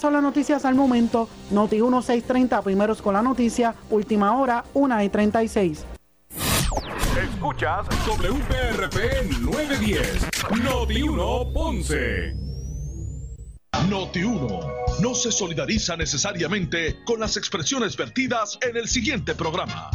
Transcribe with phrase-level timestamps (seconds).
[0.00, 1.28] Son las noticias al momento.
[1.50, 5.84] Noti 1630, primeros con la noticia, última hora, 1 y 36.
[7.22, 8.96] Escuchas WPRP
[9.42, 10.28] 910,
[10.64, 12.34] Noti 1 Ponce.
[13.90, 14.60] Noti 1
[15.02, 19.90] no se solidariza necesariamente con las expresiones vertidas en el siguiente programa.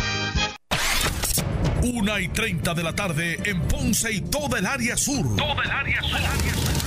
[1.82, 5.36] 1 y 30 de la tarde en Ponce y toda el área sur.
[5.36, 6.87] Toda el área sur.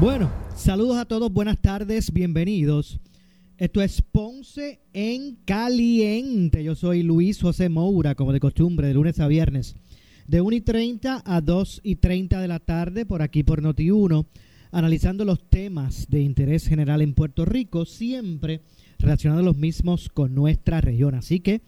[0.00, 3.00] Bueno, saludos a todos, buenas tardes, bienvenidos.
[3.56, 6.62] Esto es Ponce en Caliente.
[6.62, 9.74] Yo soy Luis José Moura, como de costumbre, de lunes a viernes,
[10.28, 14.24] de 1 y 30 a 2 y 30 de la tarde, por aquí por Noti1,
[14.70, 18.60] analizando los temas de interés general en Puerto Rico, siempre
[19.00, 21.16] relacionados los mismos con nuestra región.
[21.16, 21.62] Así que,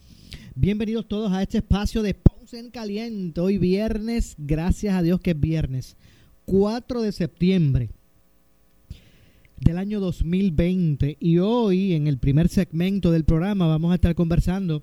[0.54, 3.40] bienvenidos todos a este espacio de Ponce en Caliente.
[3.40, 5.96] Hoy viernes, gracias a Dios que es viernes,
[6.44, 7.90] 4 de septiembre
[9.60, 14.82] del año 2020 y hoy en el primer segmento del programa vamos a estar conversando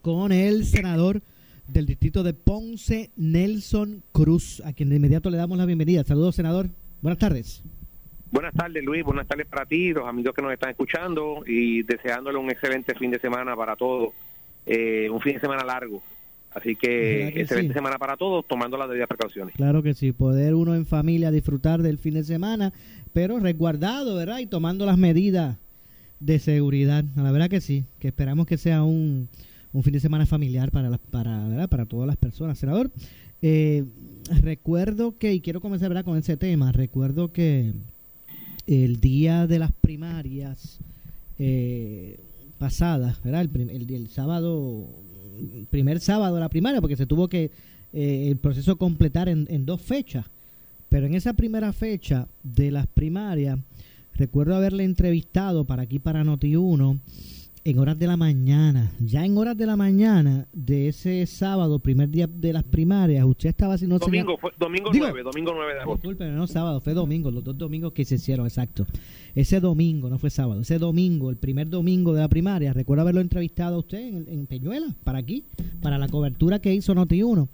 [0.00, 1.20] con el senador
[1.66, 6.04] del distrito de Ponce, Nelson Cruz, a quien de inmediato le damos la bienvenida.
[6.04, 6.68] Saludos, senador.
[7.00, 7.62] Buenas tardes.
[8.30, 9.04] Buenas tardes, Luis.
[9.04, 13.10] Buenas tardes para ti, los amigos que nos están escuchando y deseándole un excelente fin
[13.10, 14.14] de semana para todos.
[14.64, 16.02] Eh, un fin de semana largo.
[16.54, 19.54] Así que, excelente semana para todos, tomando las debidas precauciones.
[19.56, 22.72] Claro que sí, poder uno en familia disfrutar del fin de semana,
[23.12, 24.38] pero resguardado, ¿verdad?
[24.38, 25.56] Y tomando las medidas
[26.20, 27.04] de seguridad.
[27.16, 29.28] La verdad que sí, que esperamos que sea un,
[29.72, 31.68] un fin de semana familiar para, las, para, ¿verdad?
[31.68, 32.58] para todas las personas.
[32.58, 32.90] Senador,
[33.40, 33.84] eh,
[34.42, 36.04] recuerdo que, y quiero comenzar ¿verdad?
[36.04, 37.72] con ese tema, recuerdo que
[38.66, 40.78] el día de las primarias
[41.38, 42.20] eh,
[42.58, 43.40] pasadas, ¿verdad?
[43.40, 44.86] El, el, el sábado
[45.70, 47.50] primer sábado de la primaria, porque se tuvo que
[47.92, 50.26] eh, el proceso completar en, en, dos fechas.
[50.88, 53.58] Pero en esa primera fecha de las primarias,
[54.14, 57.00] recuerdo haberle entrevistado para aquí, para Noti1,
[57.64, 58.92] en horas de la mañana.
[58.98, 63.50] Ya en horas de la mañana de ese sábado, primer día de las primarias, usted
[63.50, 63.98] estaba haciendo...
[63.98, 66.08] Domingo, fue, domingo Digo, 9, domingo 9 de agosto.
[66.08, 68.86] Disculpen, no sábado, fue domingo, los dos domingos que se hicieron, exacto.
[69.34, 73.20] Ese domingo, no fue sábado, ese domingo, el primer domingo de la primaria, recuerdo haberlo
[73.20, 75.44] entrevistado a usted en, en Peñuela, para aquí,
[75.80, 77.48] para la cobertura que hizo Noti1.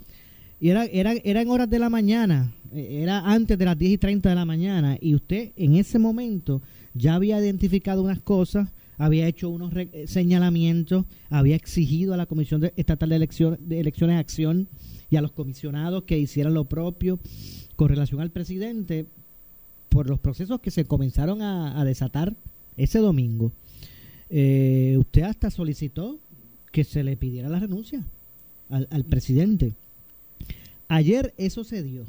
[0.60, 3.98] Y era, era, era en horas de la mañana, era antes de las 10 y
[3.98, 6.62] 30 de la mañana, y usted en ese momento
[6.94, 9.72] ya había identificado unas cosas había hecho unos
[10.06, 14.68] señalamientos, había exigido a la Comisión de, Estatal de, Elección, de Elecciones Acción
[15.08, 17.18] y a los comisionados que hicieran lo propio
[17.76, 19.06] con relación al presidente
[19.88, 22.36] por los procesos que se comenzaron a, desatar
[22.76, 23.52] ese domingo.
[24.30, 26.18] Eh, usted hasta solicitó
[26.72, 28.04] que se le pidiera la renuncia
[28.68, 29.74] al, presidente.
[30.88, 32.04] Ayer eso se dio.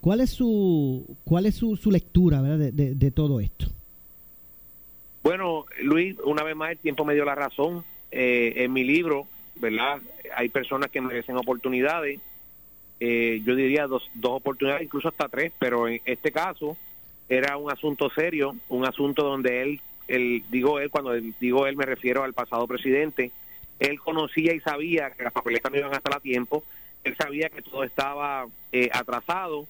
[0.00, 2.72] ¿Cuál es su, cuál es su, su lectura ¿verdad?
[2.72, 3.75] De todo esto?
[5.26, 7.84] Bueno, Luis, una vez más el tiempo me dio la razón.
[8.12, 9.26] Eh, en mi libro,
[9.56, 10.00] ¿verdad?
[10.36, 12.20] Hay personas que merecen oportunidades.
[13.00, 16.76] Eh, yo diría dos, dos oportunidades, incluso hasta tres, pero en este caso
[17.28, 21.86] era un asunto serio, un asunto donde él, él digo él, cuando digo él me
[21.86, 23.32] refiero al pasado presidente,
[23.80, 26.62] él conocía y sabía que las papeletas no iban a estar a tiempo,
[27.02, 29.66] él sabía que todo estaba eh, atrasado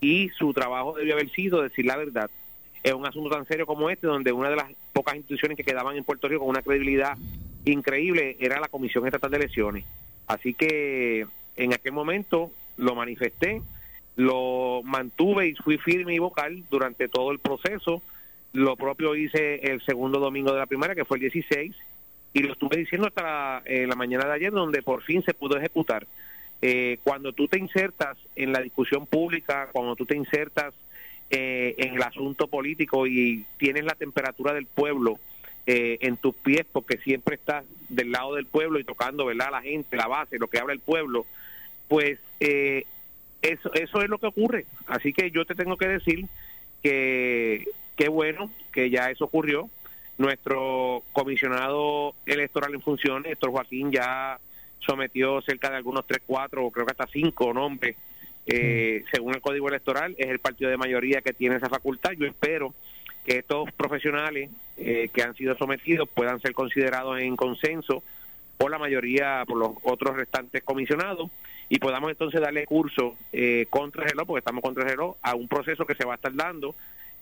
[0.00, 2.28] y su trabajo debió haber sido decir la verdad
[2.86, 5.96] es un asunto tan serio como este, donde una de las pocas instituciones que quedaban
[5.96, 7.18] en Puerto Rico con una credibilidad
[7.64, 9.84] increíble era la Comisión Estatal de Elecciones.
[10.28, 11.26] Así que
[11.56, 13.60] en aquel momento lo manifesté,
[14.14, 18.02] lo mantuve y fui firme y vocal durante todo el proceso.
[18.52, 21.74] Lo propio hice el segundo domingo de la primaria, que fue el 16,
[22.34, 25.34] y lo estuve diciendo hasta la, eh, la mañana de ayer, donde por fin se
[25.34, 26.06] pudo ejecutar.
[26.62, 30.72] Eh, cuando tú te insertas en la discusión pública, cuando tú te insertas
[31.30, 35.18] eh, en el asunto político y tienes la temperatura del pueblo
[35.66, 39.62] eh, en tus pies porque siempre estás del lado del pueblo y tocando verdad la
[39.62, 41.26] gente la base lo que habla el pueblo
[41.88, 42.84] pues eh,
[43.42, 44.66] eso eso es lo que ocurre.
[44.86, 46.26] Así que yo te tengo que decir
[46.82, 47.64] que
[47.96, 49.68] qué bueno que ya eso ocurrió.
[50.18, 54.38] Nuestro comisionado electoral en funciones Héctor Joaquín ya
[54.80, 57.96] sometió cerca de algunos tres cuatro creo que hasta cinco nombres
[58.46, 62.12] eh, según el código electoral, es el partido de mayoría que tiene esa facultad.
[62.12, 62.74] Yo espero
[63.24, 68.02] que estos profesionales eh, que han sido sometidos puedan ser considerados en consenso
[68.56, 71.30] por la mayoría, por los otros restantes comisionados,
[71.68, 75.34] y podamos entonces darle curso eh, contra el reloj, porque estamos contra el reloj, a
[75.34, 76.74] un proceso que se va a estar dando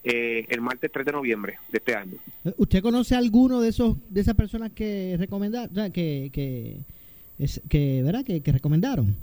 [0.05, 2.19] eh, el martes 3 de noviembre de este año.
[2.59, 6.77] ¿Usted conoce alguno de esos de esas personas que recomendaron, que, que,
[7.38, 8.25] es, que, ¿verdad?
[8.25, 9.17] Que, que recomendaron?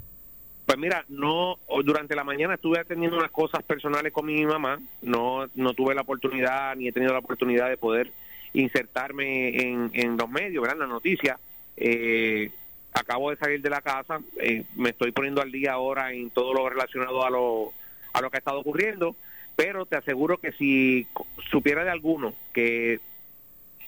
[0.72, 5.46] Pues mira, no durante la mañana estuve atendiendo unas cosas personales con mi mamá, no
[5.54, 8.10] no tuve la oportunidad ni he tenido la oportunidad de poder
[8.54, 10.78] insertarme en, los medios, ¿verdad?
[10.78, 11.38] En la noticia.
[11.76, 12.52] Eh,
[12.94, 16.54] acabo de salir de la casa, eh, me estoy poniendo al día ahora en todo
[16.54, 17.74] lo relacionado a lo,
[18.14, 19.18] a lo que ha estado ocurriendo,
[19.58, 21.06] pero te aseguro que si
[21.50, 23.02] supiera de alguno que,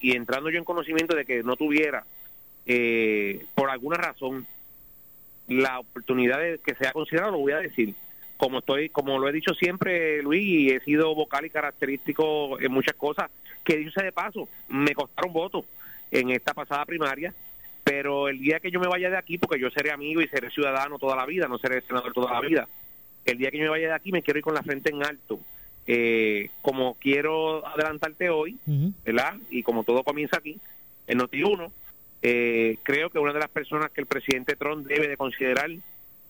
[0.02, 2.04] y entrando yo en conocimiento de que no tuviera,
[2.66, 4.46] eh, por alguna razón,
[5.62, 7.96] la oportunidad de que sea considerado, lo voy a decir.
[8.38, 12.72] Como estoy, como lo he dicho siempre, Luis, y he sido vocal y característico en
[12.72, 13.30] muchas cosas,
[13.64, 15.66] que dice de paso, me costaron votos
[16.12, 17.34] en esta pasada primaria,
[17.84, 20.50] pero el día que yo me vaya de aquí, porque yo seré amigo y seré
[20.50, 22.68] ciudadano toda la vida, no seré senador toda la vida,
[23.26, 25.04] el día que yo me vaya de aquí me quiero ir con la frente en
[25.04, 25.40] alto.
[25.86, 28.58] Eh, como quiero adelantarte hoy,
[29.06, 29.36] ¿verdad?
[29.50, 30.60] Y como todo comienza aquí,
[31.08, 31.72] en Noti1,
[32.24, 35.70] eh, creo que una de las personas que el presidente Trump debe de considerar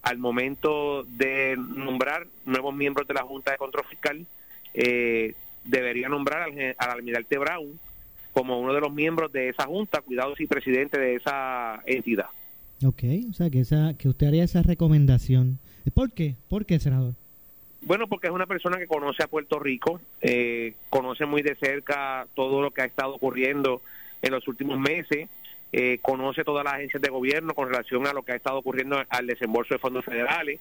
[0.01, 4.25] al momento de nombrar nuevos miembros de la Junta de Control Fiscal,
[4.73, 7.79] eh, debería nombrar al, al almirante Brown,
[8.33, 12.25] como uno de los miembros de esa junta, cuidado si presidente de esa entidad.
[12.85, 15.59] Ok, o sea que, esa, que usted haría esa recomendación.
[15.93, 16.35] ¿Por qué?
[16.49, 17.13] ¿Por qué, senador?
[17.81, 22.27] Bueno, porque es una persona que conoce a Puerto Rico, eh, conoce muy de cerca
[22.33, 23.81] todo lo que ha estado ocurriendo
[24.21, 25.29] en los últimos meses,
[25.75, 29.03] eh, conoce todas las agencias de gobierno con relación a lo que ha estado ocurriendo
[29.09, 30.59] al desembolso de fondos federales,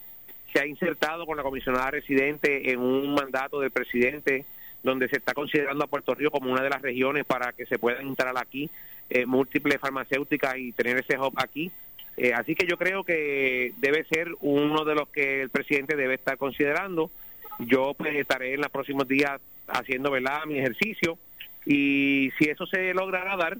[0.52, 4.46] se ha insertado con la comisionada residente en un mandato del presidente
[4.82, 7.78] donde se está considerando a Puerto Rico como una de las regiones para que se
[7.78, 8.70] puedan instalar aquí
[9.10, 11.70] eh, múltiples farmacéuticas y tener ese hub aquí.
[12.16, 16.14] Eh, así que yo creo que debe ser uno de los que el presidente debe
[16.14, 17.10] estar considerando.
[17.58, 20.46] Yo pues estaré en los próximos días haciendo ¿verdad?
[20.46, 21.18] mi ejercicio
[21.66, 23.58] y si eso se logrará dar,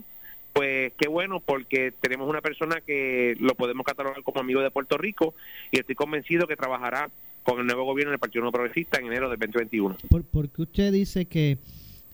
[0.53, 4.99] pues qué bueno porque tenemos una persona que lo podemos catalogar como amigo de Puerto
[4.99, 5.35] Rico
[5.71, 7.11] y estoy convencido que trabajará
[7.43, 9.97] con el nuevo gobierno del Partido No Progresista en enero del 2021.
[10.09, 11.59] ¿Por, qué usted dice que,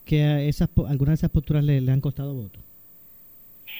[0.05, 2.63] que esas, algunas de esas posturas le, han costado votos?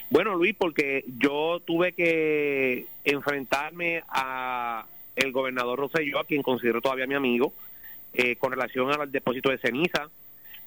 [0.10, 4.86] Bueno, Luis, porque yo tuve que enfrentarme a
[5.16, 7.54] el gobernador Rosselló, a quien considero todavía mi amigo,
[8.14, 10.10] eh, con relación al depósito de ceniza.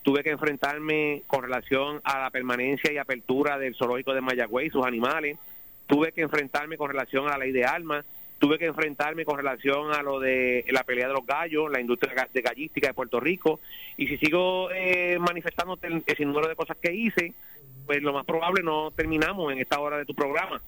[0.02, 4.70] Tuve que enfrentarme con relación a la permanencia y apertura del zoológico de Mayagüey y
[4.70, 5.38] sus animales.
[5.86, 8.04] Tuve que enfrentarme con relación a la ley de armas
[8.42, 12.26] tuve que enfrentarme con relación a lo de la pelea de los gallos, la industria
[12.34, 13.60] de gallística de Puerto Rico,
[13.96, 17.34] y si sigo eh, manifestándote ese número de cosas que hice,
[17.86, 20.60] pues lo más probable no terminamos en esta hora de tu programa.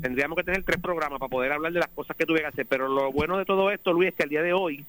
[0.00, 2.66] Tendríamos que tener tres programas para poder hablar de las cosas que tuve que hacer,
[2.66, 4.84] pero lo bueno de todo esto, Luis, es que al día de hoy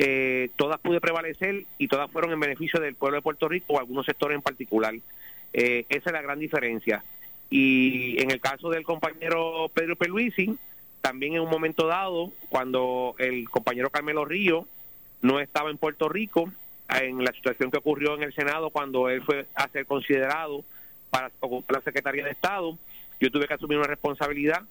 [0.00, 3.80] eh, todas pude prevalecer y todas fueron en beneficio del pueblo de Puerto Rico o
[3.80, 4.94] algunos sectores en particular.
[5.52, 7.02] Eh, esa es la gran diferencia.
[7.50, 10.56] Y en el caso del compañero Pedro Peluisi,
[11.00, 14.68] también en un momento dado, cuando el compañero Carmelo Río
[15.20, 16.48] no estaba en Puerto Rico,
[16.88, 20.62] en la situación que ocurrió en el Senado cuando él fue a ser considerado
[21.10, 22.78] para ocupar la Secretaría de Estado,
[23.18, 24.62] yo tuve que asumir una responsabilidad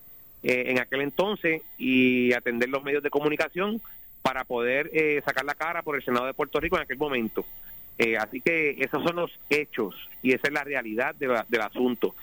[0.42, 3.82] eh, en aquel entonces y atender los medios de comunicación
[4.28, 7.46] para poder eh, sacar la cara por el Senado de Puerto Rico en aquel momento.
[7.98, 12.14] Eh, así que esos son los hechos y esa es la realidad del asunto.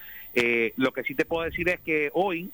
[0.76, 2.50] lo que sí te puedo decir es que hoy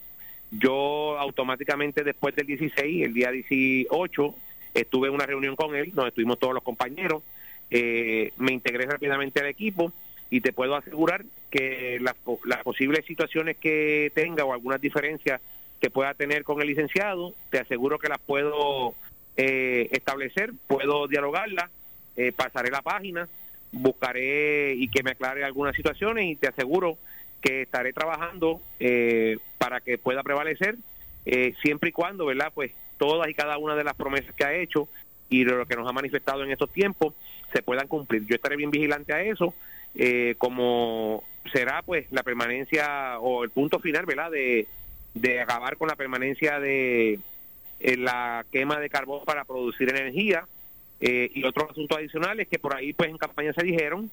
[0.53, 4.35] yo automáticamente después del 16, el día 18,
[4.75, 7.25] estuve en una reunión con él, nos estuvimos todos los compañeros,
[7.73, 9.93] eh, me integré rápidamente al equipo
[10.31, 12.15] y te puedo asegurar que las,
[12.63, 15.41] posibles situaciones que tenga o algunas diferencias
[15.81, 18.95] que pueda tener con el licenciado, te aseguro que las puedo
[19.37, 21.71] eh, establecer, puedo dialogarlas,
[22.17, 23.29] eh, pasaré la página,
[23.73, 26.99] buscaré y que me aclare algunas situaciones y te aseguro
[27.41, 30.77] que estaré trabajando eh, para que pueda prevalecer
[31.27, 32.53] eh, siempre y cuando, ¿verdad?
[32.55, 34.89] Pues todas y cada una de las promesas que ha hecho
[35.29, 37.15] y lo que nos ha manifestado en estos tiempos
[37.53, 38.27] se puedan cumplir.
[38.27, 39.55] Yo estaré bien vigilante a eso,
[39.95, 44.31] eh, como será pues la permanencia o el punto final, ¿verdad?
[44.31, 44.67] De,
[45.15, 47.19] de acabar con la permanencia de
[47.81, 50.47] la quema de carbón para producir energía
[51.01, 54.11] y otros asuntos adicionales que por ahí pues en campaña se dijeron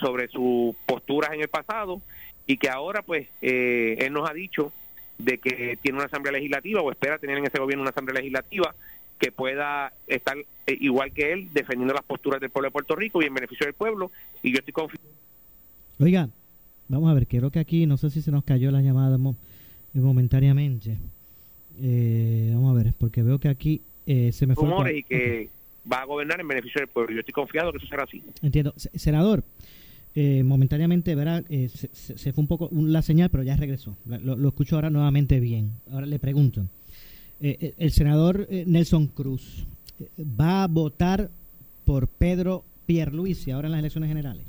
[0.00, 2.02] sobre sus posturas en el pasado
[2.46, 4.72] y que ahora pues eh, él nos ha dicho
[5.18, 8.74] de que tiene una asamblea legislativa o espera tener en ese gobierno una asamblea legislativa
[9.18, 13.22] que pueda estar eh, igual que él, defendiendo las posturas del pueblo de Puerto Rico
[13.22, 14.10] y en beneficio del pueblo.
[14.42, 15.06] Y yo estoy confiado.
[16.00, 16.28] Oiga,
[16.88, 19.16] vamos a ver, creo que aquí, no sé si se nos cayó la llamada
[19.94, 20.98] momentáneamente.
[21.80, 24.64] Eh, vamos a ver, porque veo que aquí eh, se me fue.
[24.64, 25.48] Rumores y que
[25.90, 27.12] va a gobernar en beneficio del pueblo.
[27.12, 28.22] Yo estoy confiado que eso será así.
[28.42, 28.74] Entiendo.
[28.76, 29.44] Senador,
[30.14, 33.96] eh, momentáneamente verá, eh, se, fue un poco la señal, pero ya regresó.
[34.04, 35.72] Lo, escucho ahora nuevamente bien.
[35.90, 36.66] Ahora le pregunto.
[37.40, 39.66] Eh, el senador Nelson Cruz
[40.18, 41.30] va a votar
[41.84, 44.44] por Pedro Pierluisi ahora en las elecciones generales.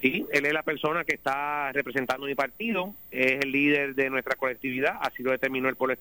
[0.00, 4.36] Sí, él es la persona que está representando mi partido, es el líder de nuestra
[4.36, 5.96] colectividad, así lo determinó el pueblo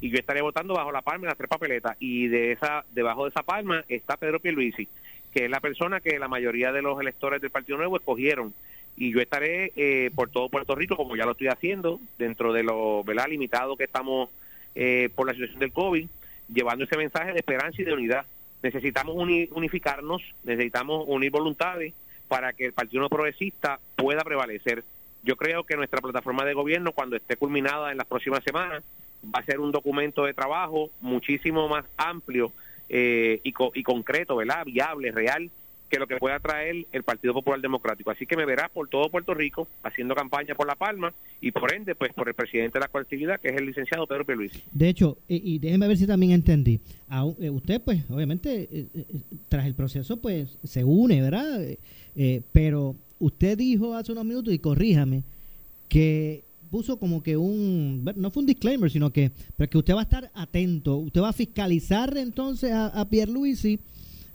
[0.00, 3.24] y yo estaré votando bajo la palma en las tres papeletas, y de esa, debajo
[3.24, 4.86] de esa palma está Pedro Pierluisi
[5.32, 8.54] que es la persona que la mayoría de los electores del Partido Nuevo escogieron.
[8.96, 12.62] Y yo estaré eh, por todo Puerto Rico, como ya lo estoy haciendo, dentro de
[12.62, 13.28] lo ¿verdad?
[13.28, 14.30] limitado que estamos
[14.74, 16.08] eh, por la situación del COVID,
[16.52, 18.26] llevando ese mensaje de esperanza y de unidad.
[18.62, 21.94] Necesitamos unificarnos, necesitamos unir voluntades
[22.28, 24.84] para que el Partido No Progresista pueda prevalecer.
[25.24, 28.84] Yo creo que nuestra plataforma de gobierno, cuando esté culminada en las próximas semanas,
[29.24, 32.52] va a ser un documento de trabajo muchísimo más amplio
[32.88, 34.64] eh, y, y concreto, ¿verdad?
[34.64, 35.50] Viable, real,
[35.88, 38.10] que lo que pueda traer el Partido Popular Democrático.
[38.10, 41.74] Así que me verás por todo Puerto Rico haciendo campaña por La Palma y por
[41.74, 44.62] ende, pues por el presidente de la colectividad, que es el licenciado Pedro Pierluisi.
[44.70, 46.80] De hecho, y déjeme ver si también entendí.
[47.40, 48.86] Eh, usted, pues, obviamente, eh,
[49.48, 51.60] tras el proceso, pues, se une, ¿verdad?
[52.52, 55.22] Pero usted dijo hace unos minutos, y corríjame,
[55.88, 60.00] que puso como que un, no fue un disclaimer, sino que, pero que usted va
[60.00, 63.80] a estar atento, usted va a fiscalizar entonces a, a Pierluisi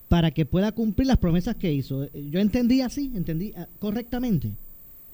[0.08, 2.08] para que pueda cumplir las promesas que hizo.
[2.14, 4.50] Yo entendí así, entendí ah, correctamente.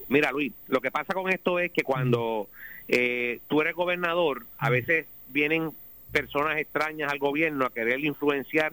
[0.08, 2.48] Mira, Luis, lo que pasa con esto es que cuando
[2.88, 5.70] eh, tú eres gobernador, a veces vienen
[6.10, 8.72] personas extrañas al gobierno a querer influenciar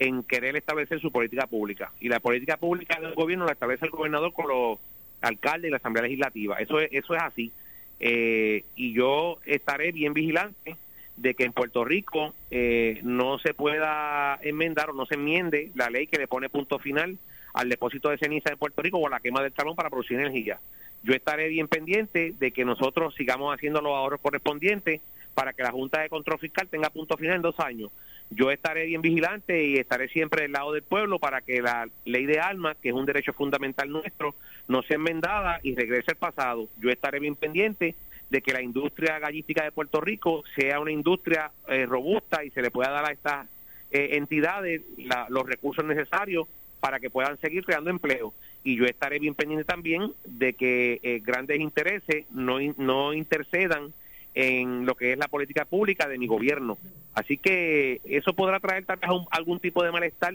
[0.00, 1.92] en querer establecer su política pública.
[2.00, 4.78] Y la política pública del gobierno la establece el gobernador con los
[5.20, 6.56] alcaldes y la Asamblea Legislativa.
[6.56, 7.52] Eso es, eso es así.
[8.00, 10.76] Eh, y yo estaré bien vigilante
[11.18, 15.90] de que en Puerto Rico eh, no se pueda enmendar o no se enmiende la
[15.90, 17.18] ley que le pone punto final
[17.52, 20.18] al depósito de ceniza de Puerto Rico o a la quema del talón para producir
[20.18, 20.58] energía.
[21.02, 25.02] Yo estaré bien pendiente de que nosotros sigamos haciendo los ahorros correspondientes
[25.34, 27.90] para que la Junta de Control Fiscal tenga punto final en dos años.
[28.30, 32.26] Yo estaré bien vigilante y estaré siempre del lado del pueblo para que la ley
[32.26, 34.36] de armas, que es un derecho fundamental nuestro,
[34.68, 36.68] no sea enmendada y regrese al pasado.
[36.80, 37.96] Yo estaré bien pendiente
[38.30, 42.62] de que la industria gallística de Puerto Rico sea una industria eh, robusta y se
[42.62, 43.48] le pueda dar a estas
[43.90, 44.82] eh, entidades
[45.28, 46.46] los recursos necesarios
[46.78, 48.32] para que puedan seguir creando empleo.
[48.62, 53.92] Y yo estaré bien pendiente también de que eh, grandes intereses no, no intercedan
[54.34, 56.78] en lo que es la política pública de mi gobierno.
[57.14, 60.34] Así que eso podrá traer tal vez algún tipo de malestar,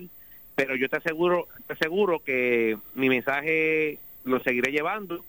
[0.55, 5.24] pero yo te aseguro, te aseguro que mi mensaje lo seguiré llevando,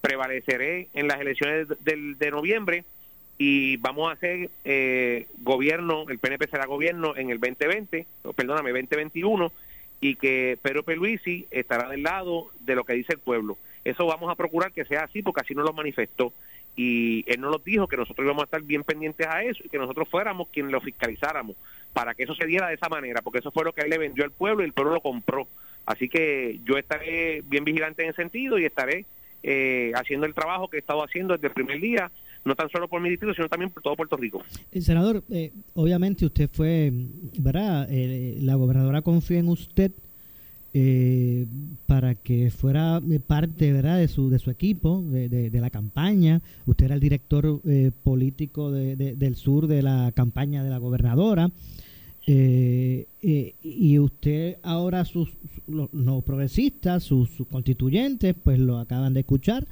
[0.00, 2.84] prevaleceré en las elecciones de, de noviembre
[3.38, 9.50] y vamos a hacer eh, gobierno, el PNP será gobierno en el 2020, perdóname, 2021,
[10.00, 13.58] y que Pedro Peluisi estará del lado de lo que dice el pueblo.
[13.84, 16.32] Eso vamos a procurar que sea así porque así nos lo manifestó
[16.74, 19.68] y él nos lo dijo que nosotros íbamos a estar bien pendientes a eso y
[19.68, 21.56] que nosotros fuéramos quienes lo fiscalizáramos
[21.92, 23.98] para que eso se diera de esa manera, porque eso fue lo que él le
[23.98, 25.46] vendió al pueblo y el pueblo lo compró.
[25.84, 29.04] Así que yo estaré bien vigilante en ese sentido y estaré
[29.42, 32.10] eh, haciendo el trabajo que he estado haciendo desde el primer día,
[32.44, 34.42] no tan solo por mi distrito, sino también por todo Puerto Rico.
[34.70, 36.90] Eh, senador, eh, obviamente usted fue,
[37.38, 37.88] ¿verdad?
[37.90, 39.92] la gobernadora confía en usted
[40.74, 41.46] eh,
[41.86, 46.40] para que fuera parte verdad de su de su equipo de, de, la campaña.
[46.64, 51.50] Usted era el director eh, político de, del sur de la campaña de la gobernadora.
[52.26, 53.06] Eh,
[53.62, 55.28] y usted ahora sus
[55.66, 55.90] los,
[56.24, 59.66] progresistas sus, constituyentes pues lo acaban de escuchar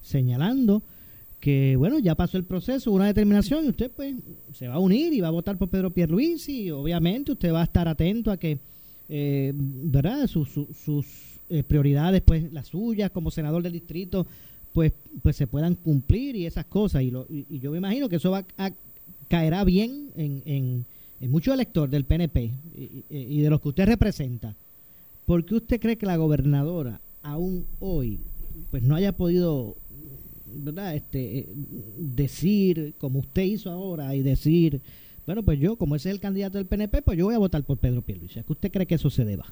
[0.00, 0.84] señalando
[1.40, 4.14] que bueno ya pasó el proceso una determinación y usted pues
[4.52, 6.62] se va a unir y va a votar por Pedro Pierluisi.
[6.62, 8.58] Y obviamente usted va a estar atento a que
[9.08, 10.26] eh, ¿verdad?
[10.26, 11.06] Sus, sus
[11.48, 14.26] eh, prioridades, pues las suyas como senador del distrito,
[14.72, 17.02] pues, pues se puedan cumplir y esas cosas.
[17.02, 18.70] Y, lo, y, yo me imagino que eso va a,
[19.28, 20.86] caerá bien en, en,
[21.20, 22.52] en muchos electores del PNP
[23.08, 24.56] y, de los que usted representa.
[25.24, 28.20] ¿Por qué usted cree que la gobernadora aún hoy
[28.70, 29.76] pues no haya podido
[30.46, 30.94] ¿verdad?
[30.94, 31.48] Este, eh,
[31.98, 34.80] decir como usted hizo ahora y decir
[35.26, 37.62] bueno, pues yo, como ese es el candidato del PNP, pues yo voy a votar
[37.64, 38.42] por Pedro Pierluisi.
[38.42, 39.46] ¿Qué usted cree que eso se deba?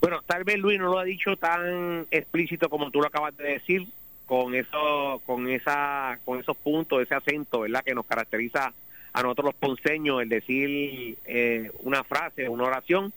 [0.00, 3.44] Bueno, tal vez Luis no lo ha dicho tan explícito como tú lo acabas de
[3.44, 3.86] decir,
[4.24, 7.82] con eso, con esa, con esos puntos, ese acento, ¿verdad?
[7.84, 8.72] Que nos caracteriza
[9.12, 13.12] a nosotros los ponceños el decir eh, una frase, una oración,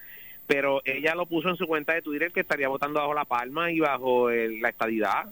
[0.47, 3.71] pero ella lo puso en su cuenta de Twitter que estaría votando bajo la palma
[3.71, 5.29] y bajo la estadidad.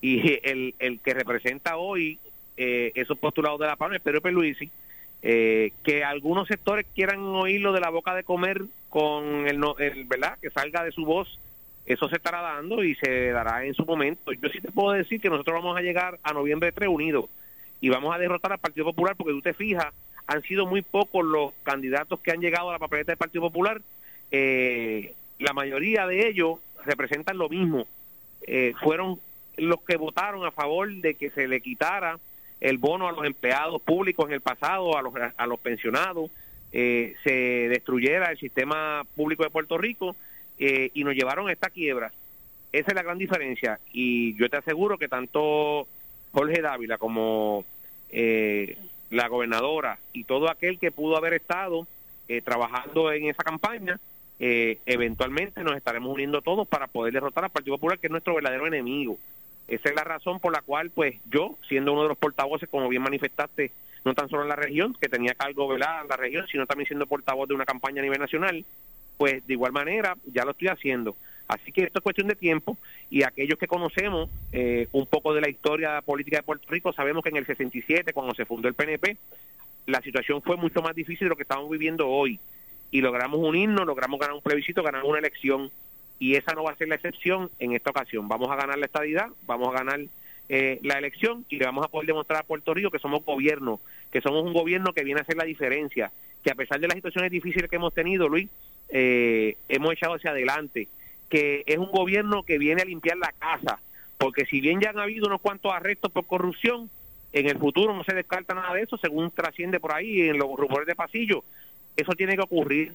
[0.00, 2.18] Y el, el que representa hoy
[2.56, 4.70] eh, esos postulados de la palma es Pedro Peluisi,
[5.26, 10.38] eh, que algunos sectores quieran oírlo de la boca de comer con el, el, ¿verdad?
[10.38, 11.40] Que salga de su voz,
[11.86, 14.32] eso se estará dando y se dará en su momento.
[14.32, 17.30] Yo sí te puedo decir que nosotros vamos a llegar a noviembre 3 unidos
[17.80, 19.94] y vamos a derrotar al Partido Popular porque tú te fijas,
[20.26, 23.80] han sido muy pocos los candidatos que han llegado a la papeleta del Partido Popular.
[24.30, 27.86] Eh, la mayoría de ellos representan lo mismo.
[28.46, 29.18] Eh, fueron
[29.56, 32.18] los que votaron a favor de que se le quitara
[32.60, 36.30] el bono a los empleados públicos en el pasado, a los, a los pensionados,
[36.72, 40.16] eh, se destruyera el sistema público de Puerto Rico
[40.56, 42.12] y nos llevaron a esta quiebra.
[42.74, 45.86] Esa es la gran diferencia y yo te aseguro que tanto
[46.32, 47.64] Jorge Dávila como
[48.10, 48.76] eh,
[49.10, 51.86] la gobernadora y todo aquel que pudo haber estado
[52.26, 54.00] eh, trabajando en esa campaña,
[54.40, 58.34] eh, eventualmente nos estaremos uniendo todos para poder derrotar al Partido Popular, que es nuestro
[58.34, 59.18] verdadero enemigo.
[59.68, 62.88] Esa es la razón por la cual, pues yo, siendo uno de los portavoces, como
[62.88, 63.72] bien manifestaste,
[64.04, 66.02] no tan solo en la región, que tenía cargo ¿verdad?
[66.02, 68.64] en la región, sino también siendo portavoz de una campaña a nivel nacional,
[69.16, 71.16] pues de igual manera ya lo estoy haciendo.
[71.48, 72.78] Así que esto es cuestión de tiempo
[73.10, 77.22] y aquellos que conocemos eh, un poco de la historia política de Puerto Rico sabemos
[77.22, 79.16] que en el 67, cuando se fundó el PNP,
[79.86, 82.40] la situación fue mucho más difícil de lo que estamos viviendo hoy
[82.90, 85.70] y logramos unirnos, logramos ganar un plebiscito, ganar una elección
[86.18, 88.28] y esa no va a ser la excepción en esta ocasión.
[88.28, 90.00] Vamos a ganar la estadidad, vamos a ganar
[90.48, 93.80] eh, la elección y le vamos a poder demostrar a Puerto Rico que somos gobierno,
[94.12, 96.96] que somos un gobierno que viene a hacer la diferencia, que a pesar de las
[96.96, 98.48] situaciones difíciles que hemos tenido, Luis,
[98.88, 100.88] eh, hemos echado hacia adelante
[101.34, 103.80] que es un gobierno que viene a limpiar la casa,
[104.18, 106.88] porque si bien ya han habido unos cuantos arrestos por corrupción,
[107.32, 110.48] en el futuro no se descarta nada de eso, según trasciende por ahí en los
[110.56, 111.42] rumores de pasillo,
[111.96, 112.94] eso tiene que ocurrir,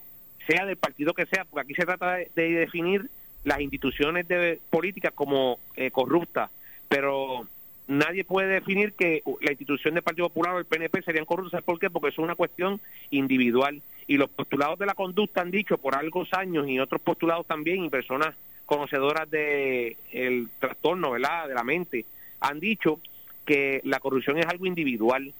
[0.49, 3.09] sea del partido que sea, porque aquí se trata de, definir
[3.43, 6.49] las instituciones de políticas como eh, corruptas,
[6.87, 7.47] pero
[7.87, 11.63] nadie puede definir que la institución del Partido Popular o el PNP serían corruptas.
[11.63, 11.89] ¿Por qué?
[11.89, 12.81] Porque es una cuestión
[13.11, 13.81] individual.
[14.07, 17.83] Y los postulados de la conducta han dicho por algunos años y otros postulados también,
[17.83, 18.35] y personas
[18.65, 21.47] conocedoras del el trastorno ¿verdad?
[21.47, 22.05] de la mente,
[22.39, 22.99] han dicho
[23.45, 25.33] que la corrupción es algo individual.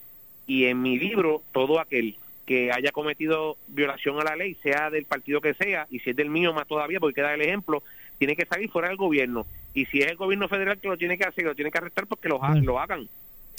[0.45, 2.15] Y en mi libro, todo aquel
[2.49, 6.15] que haya cometido violación a la ley, sea del partido que sea, y si es
[6.15, 7.83] del mío más todavía, porque queda el ejemplo,
[8.17, 9.45] tiene que salir fuera del gobierno.
[9.75, 12.07] Y si es el gobierno federal que lo tiene que hacer, lo tiene que arrestar
[12.07, 13.07] porque lo, lo hagan.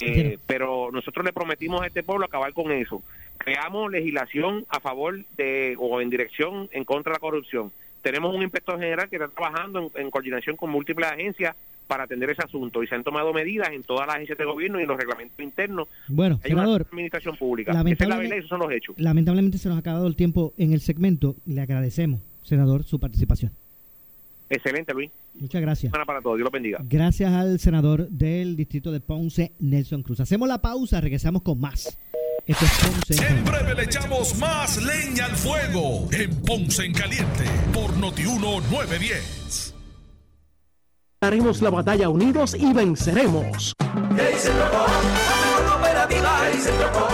[0.01, 3.01] Eh, pero nosotros le prometimos a este pueblo acabar con eso.
[3.37, 7.71] Creamos legislación a favor de o en dirección en contra de la corrupción.
[8.01, 11.55] Tenemos un inspector general que está trabajando en, coordinación con múltiples agencias
[11.87, 14.79] para atender ese asunto y se han tomado medidas en todas las agencias de gobierno
[14.79, 15.87] y en los reglamentos internos.
[16.07, 17.73] Bueno, Hay senador, administración pública.
[17.73, 18.95] Lamentablemente, esos son los hechos.
[18.97, 21.35] Lamentablemente se nos ha acabado el tiempo en el segmento.
[21.45, 23.51] Le agradecemos, senador, su participación.
[24.49, 25.09] Excelente, Luis.
[25.33, 25.93] Muchas gracias.
[26.05, 26.37] para todos.
[26.37, 26.79] Dios lo bendiga.
[26.83, 30.19] Gracias al senador del distrito de Ponce, Nelson Cruz.
[30.19, 31.97] Hacemos la pausa, regresamos con más.
[32.45, 33.27] Esto es Ponce.
[33.27, 39.70] En breve le echamos más leña al fuego en Ponce en Caliente por Notiuno 910.
[41.23, 43.75] Daremos la batalla unidos y venceremos.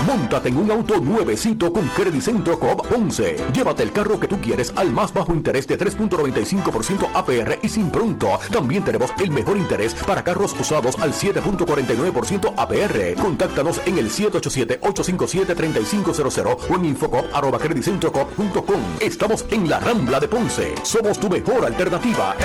[0.05, 3.37] Móntate en un auto nuevecito con Credicentro Coop 11.
[3.53, 7.89] Llévate el carro que tú quieres al más bajo interés de 3.95% APR y sin
[7.89, 8.39] pronto.
[8.51, 13.21] También tenemos el mejor interés para carros usados al 7.49% APR.
[13.21, 18.81] Contáctanos en el 787-857-3500 o en infocop.com.
[18.99, 20.75] Estamos en la Rambla de Ponce.
[20.83, 22.35] Somos tu mejor alternativa.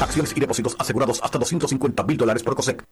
[0.00, 2.84] Acciones y depósitos asegurados hasta 250 mil dólares por COSEC.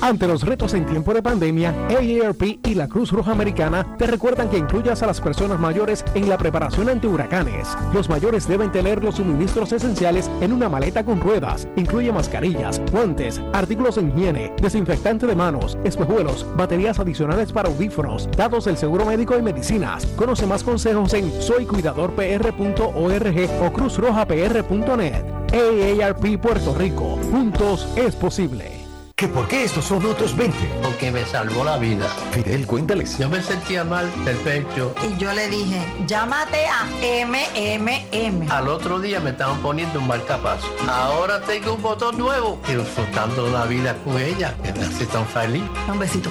[0.00, 4.48] Ante los retos en tiempo de pandemia, AARP y la Cruz Roja Americana te recuerdan
[4.48, 7.66] que incluyas a las personas mayores en la preparación ante huracanes.
[7.92, 11.66] Los mayores deben tener los suministros esenciales en una maleta con ruedas.
[11.74, 18.66] Incluye mascarillas, guantes, artículos de higiene, desinfectante de manos, espejuelos, baterías adicionales para audífonos, datos
[18.66, 20.06] del seguro médico y medicinas.
[20.06, 25.24] Conoce más consejos en soycuidadorpr.org o cruzrojapr.net.
[25.52, 27.18] AARP Puerto Rico.
[27.32, 28.77] Juntos es posible.
[29.18, 30.56] ¿Que por qué estos son otros 20?
[30.80, 32.06] Porque me salvó la vida.
[32.30, 33.18] Fidel, cuéntales.
[33.18, 34.94] Yo me sentía mal del pecho.
[35.02, 36.84] Y yo le dije, llámate a
[37.26, 38.48] MMM.
[38.48, 40.68] Al otro día me estaban poniendo un marcapaso.
[40.88, 42.60] Ahora tengo un botón nuevo.
[42.68, 45.64] Disfrutando la vida con ella, que me hace tan feliz.
[45.88, 46.30] Un besito.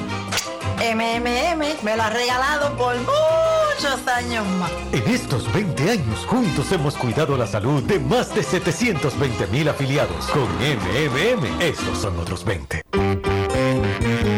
[0.79, 2.95] MMM me lo ha regalado por
[3.77, 4.71] muchos años más.
[4.91, 10.25] En estos 20 años juntos hemos cuidado la salud de más de 720 mil afiliados.
[10.27, 12.96] Con MMM, estos son otros 20.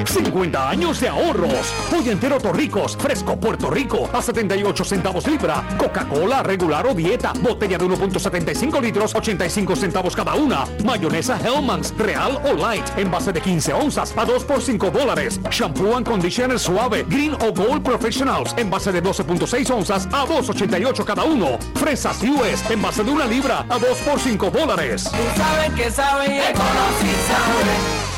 [0.09, 1.73] 50 años de ahorros.
[1.89, 5.63] Pollo entero Torricos, fresco Puerto Rico, a 78 centavos libra.
[5.77, 10.65] Coca-Cola, regular o dieta, botella de 1.75 litros, 85 centavos cada una.
[10.83, 15.39] Mayonesa Hellmann's, real o light, en base de 15 onzas, a 2 por 5 dólares.
[15.51, 21.03] Shampoo and conditioner suave, green o gold professionals, en base de 12.6 onzas, a 2.88
[21.05, 21.59] cada uno.
[21.75, 25.03] Fresas US, en base de una libra, a 2 por 5 dólares.
[25.03, 28.08] sabes que sabe y sabe.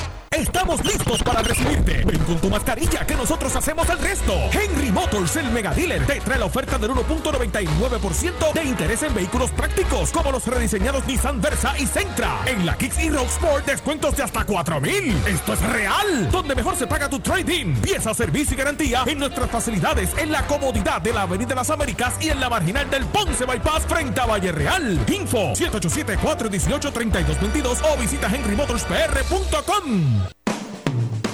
[0.41, 2.05] Estamos listos para recibirte.
[2.05, 4.33] Ven con tu mascarilla que nosotros hacemos el resto.
[4.53, 9.51] Henry Motors, el mega dealer, te trae la oferta del 1.99% de interés en vehículos
[9.51, 12.39] prácticos como los rediseñados Nissan Versa y Sentra.
[12.45, 15.21] En la Kicks y Road Sport, descuentos de hasta 4000.
[15.27, 16.31] Esto es real.
[16.31, 17.75] Donde mejor se paga tu trading.
[17.81, 22.15] Pieza, servicio y garantía en nuestras facilidades en la comodidad de la Avenida las Américas
[22.21, 24.97] y en la marginal del Ponce Bypass frente a Valle Real.
[25.09, 30.20] Info 787-418-3222 o visita henrymotorspr.com.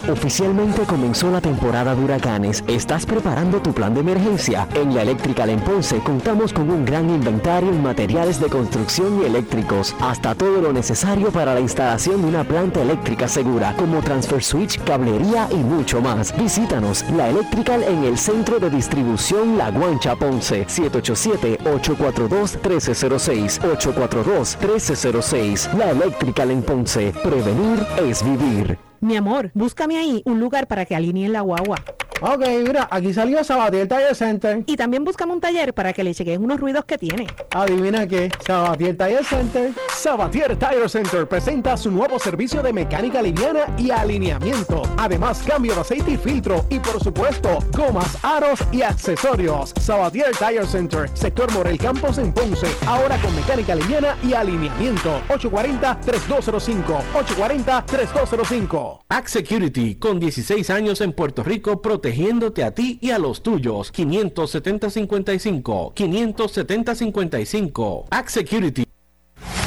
[0.10, 2.63] Oficialmente comenzó la temporada de huracanes.
[2.67, 4.65] ¿Estás preparando tu plan de emergencia?
[4.74, 9.26] En la Eléctrica en Ponce contamos con un gran inventario en materiales de construcción y
[9.26, 14.41] eléctricos, hasta todo lo necesario para la instalación de una planta eléctrica segura, como transfer
[14.41, 16.34] switch, cablería y mucho más.
[16.38, 25.74] Visítanos, la Electrical en el centro de distribución La Guancha Ponce, 787-842-1306, 842-1306.
[25.74, 27.12] La Electrical en Ponce.
[27.24, 28.87] Prevenir es vivir.
[28.99, 31.77] Mi amor, búscame ahí un lugar para que alineen la guagua.
[32.19, 34.63] Ok, mira, aquí salió Sabatier Tire Center.
[34.65, 37.27] Y también búscame un taller para que le chequeen unos ruidos que tiene.
[37.53, 39.71] Adivina qué, Sabatier Tire Center.
[39.95, 44.82] Sabatier Tire Center presenta su nuevo servicio de mecánica liviana y alineamiento.
[44.97, 46.65] Además, cambio de aceite y filtro.
[46.69, 49.73] Y por supuesto, gomas, aros y accesorios.
[49.80, 52.67] Sabatier Tire Center, sector Morel Campos en Ponce.
[52.88, 55.21] Ahora con mecánica liviana y alineamiento.
[55.30, 56.99] 840-3205.
[57.13, 59.01] 840-3205.
[59.10, 63.93] Act Security, con 16 años en Puerto Rico, protegiéndote a ti y a los tuyos.
[63.93, 65.93] 570-55.
[65.93, 68.06] 570-55.
[68.10, 68.87] Act Security.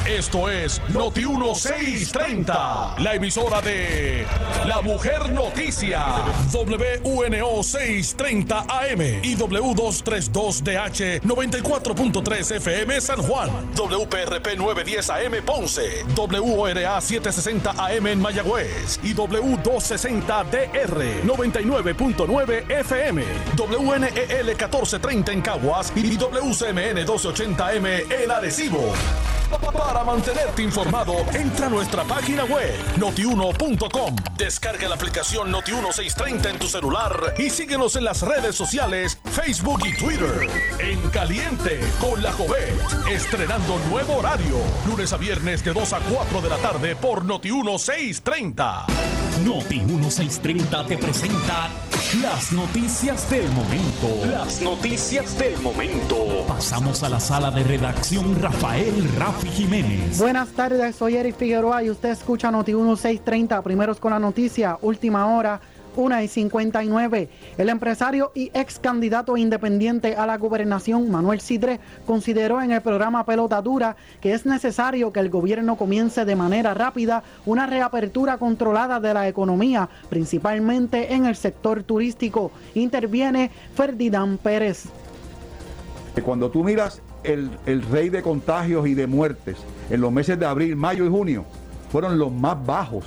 [0.07, 4.25] Esto es Noti 1630, la emisora de
[4.67, 15.45] La Mujer Noticia, WUNO 630 AM y W232DH 94.3 FM San Juan, WPRP 910 AM
[15.45, 23.23] Ponce, WORA 760 AM en Mayagüez y W260DR 99.9 FM,
[23.57, 28.95] WNEL 1430 en Caguas y WCMN 1280 M en Arecibo.
[30.05, 34.17] Mantenerte informado, entra a nuestra página web notiuno.com.
[34.37, 39.97] Descarga la aplicación Noti1630 en tu celular y síguenos en las redes sociales, Facebook y
[39.97, 40.49] Twitter.
[40.79, 42.75] En Caliente con la Jovet,
[43.11, 48.87] estrenando nuevo horario, lunes a viernes de 2 a 4 de la tarde por Noti1630.
[49.45, 51.69] Noti1630 te presenta
[52.19, 54.27] las noticias del momento.
[54.33, 56.45] Las noticias del momento.
[56.49, 60.19] Pasamos a la sala de redacción Rafael Rafi Jiménez.
[60.19, 65.37] Buenas tardes, soy Eric Figueroa y usted escucha Noti 1630, primeros con la noticia, última
[65.37, 65.61] hora.
[65.97, 67.29] 1 y 59.
[67.59, 73.25] El empresario y ex candidato independiente a la gobernación, Manuel Sidre, consideró en el programa
[73.25, 79.01] Pelota Dura que es necesario que el gobierno comience de manera rápida una reapertura controlada
[79.01, 82.51] de la economía, principalmente en el sector turístico.
[82.75, 84.87] Interviene Ferdinand Pérez.
[86.25, 89.57] Cuando tú miras el, el rey de contagios y de muertes
[89.89, 91.45] en los meses de abril, mayo y junio,
[91.91, 93.05] fueron los más bajos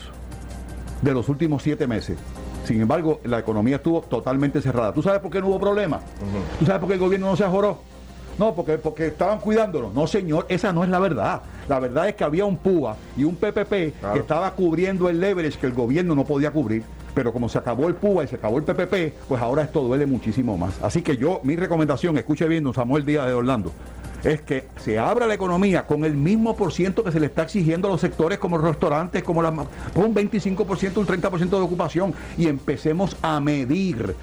[1.01, 2.17] de los últimos siete meses.
[2.65, 4.93] Sin embargo, la economía estuvo totalmente cerrada.
[4.93, 5.99] ¿Tú sabes por qué no hubo problema?
[6.59, 7.79] ¿Tú sabes por qué el gobierno no se ajoró?
[8.39, 9.93] No, porque, porque estaban cuidándonos.
[9.93, 11.41] No, señor, esa no es la verdad.
[11.69, 15.59] La verdad es que había un PUA y un PPP que estaba cubriendo el leverage
[15.59, 16.83] que el gobierno no podía cubrir.
[17.13, 20.07] Pero como se acabó el PUA y se acabó el PPP, pues ahora esto duele
[20.07, 20.81] muchísimo más.
[20.81, 23.71] Así que yo, mi recomendación, escuche bien, don Samuel Díaz de Orlando,
[24.23, 27.43] es que se abra la economía con el mismo por ciento que se le está
[27.43, 32.13] exigiendo a los sectores como los restaurantes, como la, un 25%, un 30% de ocupación
[32.37, 34.15] y empecemos a medir,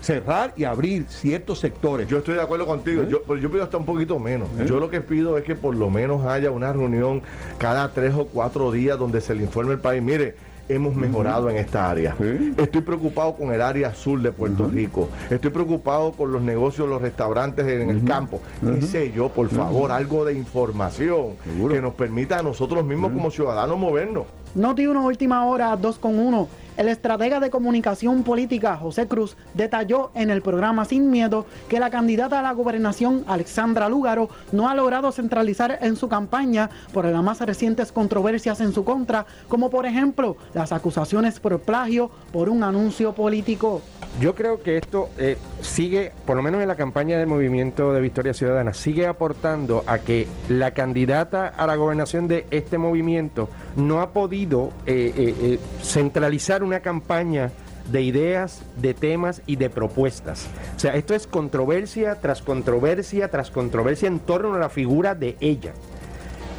[0.00, 2.08] cerrar y abrir ciertos sectores.
[2.08, 4.48] Yo estoy de acuerdo contigo, yo, pero yo pido hasta un poquito menos.
[4.66, 7.22] Yo lo que pido es que por lo menos haya una reunión
[7.58, 10.34] cada tres o cuatro días donde se le informe al país, mire,
[10.68, 12.16] hemos mejorado en esta área.
[12.56, 15.08] Estoy preocupado con el área sur de Puerto Rico.
[15.30, 18.40] Estoy preocupado con los negocios, los restaurantes en el campo.
[18.60, 19.28] ¿Qué sé yo?
[19.28, 21.34] Por favor, algo de información
[21.68, 24.24] que nos permita a nosotros mismos como ciudadanos movernos.
[24.54, 26.48] Noti 1, última hora, 2 con 1.
[26.78, 31.90] El estratega de comunicación política José Cruz detalló en el programa Sin Miedo que la
[31.90, 37.22] candidata a la gobernación Alexandra Lúgaro no ha logrado centralizar en su campaña por las
[37.22, 42.62] más recientes controversias en su contra, como por ejemplo las acusaciones por plagio por un
[42.62, 43.82] anuncio político.
[44.18, 48.00] Yo creo que esto eh, sigue, por lo menos en la campaña del movimiento de
[48.00, 54.00] Victoria Ciudadana, sigue aportando a que la candidata a la gobernación de este movimiento no
[54.00, 57.50] ha podido eh, eh, centralizar una campaña
[57.90, 60.46] de ideas, de temas y de propuestas.
[60.76, 65.36] O sea, esto es controversia tras controversia tras controversia en torno a la figura de
[65.40, 65.72] ella.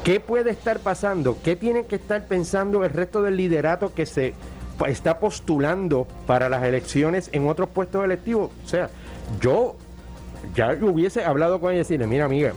[0.03, 1.37] ¿Qué puede estar pasando?
[1.43, 4.33] ¿Qué tiene que estar pensando el resto del liderato que se
[4.87, 8.51] está postulando para las elecciones en otros puestos electivos.
[8.63, 8.89] O sea,
[9.39, 9.75] yo
[10.55, 12.53] ya hubiese hablado con ella y decirle, mira amiga,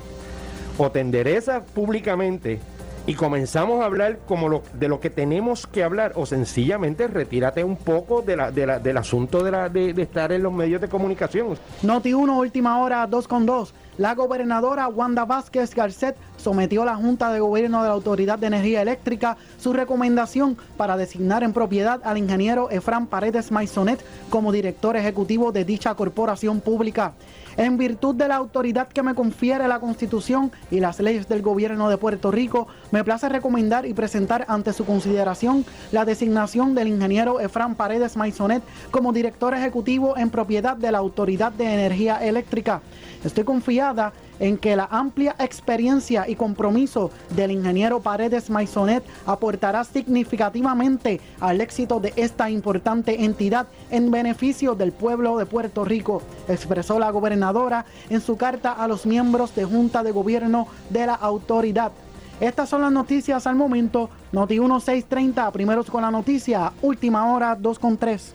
[0.79, 2.59] o te enderezas públicamente
[3.07, 7.63] y comenzamos a hablar como lo, de lo que tenemos que hablar, o sencillamente retírate
[7.63, 11.57] un poco del asunto de, la, de, estar en los medios de comunicación.
[11.83, 13.75] Noti 1, última hora, 2 con 2.
[13.99, 18.47] La gobernadora Wanda Vázquez Garcet sometió a la Junta de Gobierno de la Autoridad de
[18.47, 24.97] Energía Eléctrica su recomendación para designar en propiedad al ingeniero Efran Paredes Maisonet como director
[24.97, 27.15] ejecutivo de dicha corporación pública.
[27.57, 31.89] En virtud de la autoridad que me confiere la Constitución y las leyes del Gobierno
[31.89, 37.41] de Puerto Rico, me place recomendar y presentar ante su consideración la designación del ingeniero
[37.41, 42.83] Efran Paredes Maisonet como director ejecutivo en propiedad de la Autoridad de Energía Eléctrica.
[43.25, 44.13] Estoy confiada
[44.59, 52.13] que la amplia experiencia y compromiso del ingeniero Paredes Maisonet aportará significativamente al éxito de
[52.17, 58.37] esta importante entidad en beneficio del pueblo de Puerto Rico, expresó la gobernadora en su
[58.37, 61.93] carta a los miembros de Junta de Gobierno de la autoridad.
[62.41, 64.11] Estas son las noticias al momento.
[64.33, 68.35] Noti 1630, primeros con la noticia, última hora 2 con 3.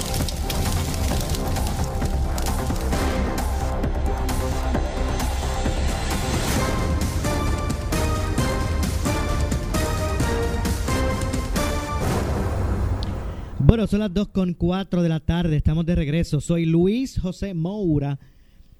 [13.71, 16.41] Bueno, son las 2 con 4 de la tarde, estamos de regreso.
[16.41, 18.19] Soy Luis José Moura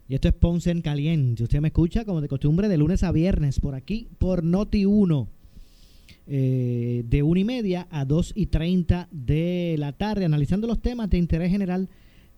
[0.09, 1.43] y esto es Ponce en Caliente.
[1.43, 5.29] Usted me escucha como de costumbre de lunes a viernes por aquí, por Noti 1,
[6.27, 11.09] eh, de 1 y media a 2 y 30 de la tarde, analizando los temas
[11.09, 11.87] de interés general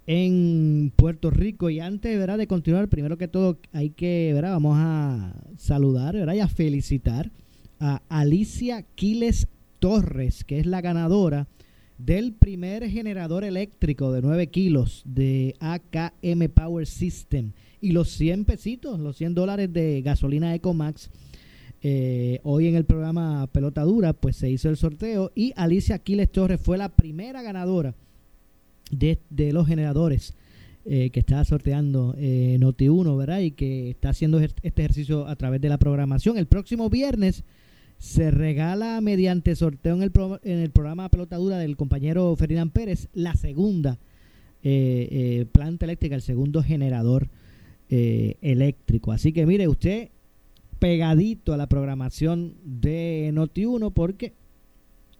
[0.05, 1.71] en Puerto Rico.
[1.71, 2.37] Y antes ¿verdad?
[2.37, 4.51] de continuar, primero que todo, hay que, ¿verdad?
[4.51, 6.35] vamos a saludar ¿verdad?
[6.35, 7.31] y a felicitar
[7.79, 9.47] a Alicia Quiles
[9.79, 11.47] Torres, que es la ganadora
[11.97, 17.51] del primer generador eléctrico de 9 kilos de AKM Power System
[17.81, 21.09] y los 100 pesitos, los 100 dólares de gasolina Ecomax.
[21.81, 26.31] Eh, hoy en el programa Pelota Dura, pues se hizo el sorteo y Alicia Aquiles
[26.31, 27.93] Torres fue la primera ganadora
[28.89, 29.19] de,
[29.51, 30.33] los generadores
[30.85, 33.39] eh, que está sorteando eh, Noti1, ¿verdad?
[33.39, 36.37] Y que está haciendo este ejercicio a través de la programación.
[36.37, 37.43] El próximo viernes
[38.03, 43.07] se regala mediante sorteo en el, pro, en el programa Pelotadura del compañero Ferdinand Pérez
[43.13, 43.97] la segunda
[44.61, 47.29] eh, eh, planta eléctrica, el segundo generador
[47.89, 49.13] eh, eléctrico.
[49.13, 50.09] Así que mire usted
[50.79, 54.33] pegadito a la programación de Noti1 porque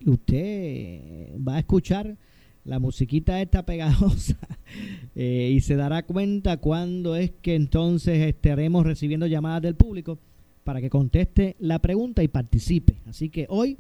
[0.06, 2.17] usted va a escuchar
[2.65, 4.38] la musiquita esta pegajosa
[5.15, 10.19] y se dará cuenta cuando es que entonces estaremos recibiendo llamadas del público
[10.63, 12.95] para que conteste la pregunta y participe.
[13.08, 13.78] Así que hoy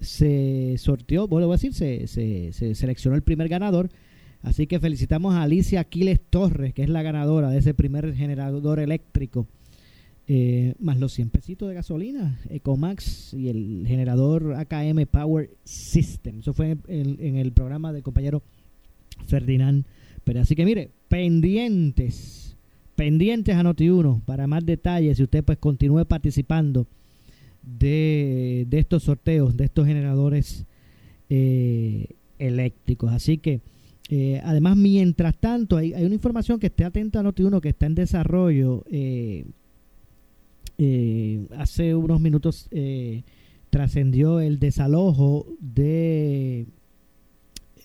[0.00, 3.88] se sorteó, vuelvo a decir, se, se, se seleccionó el primer ganador.
[4.42, 8.78] Así que felicitamos a Alicia Aquiles Torres, que es la ganadora de ese primer generador
[8.78, 9.46] eléctrico.
[10.28, 16.40] Eh, más los 100 pesitos de gasolina, Ecomax y el generador AKM Power System.
[16.40, 18.42] Eso fue en, en el programa del compañero
[19.26, 19.84] Ferdinand
[20.24, 22.45] Pero así que mire, pendientes,
[22.96, 26.86] pendientes a Noti1 para más detalles y usted pues continúe participando
[27.62, 30.66] de, de estos sorteos, de estos generadores
[31.28, 32.06] eh,
[32.38, 33.12] eléctricos.
[33.12, 33.60] Así que,
[34.08, 37.86] eh, además, mientras tanto, hay, hay, una información que esté atenta a Noti1 que está
[37.86, 38.84] en desarrollo.
[38.90, 39.46] Eh,
[41.56, 42.68] hace unos minutos
[43.70, 46.66] trascendió el desalojo de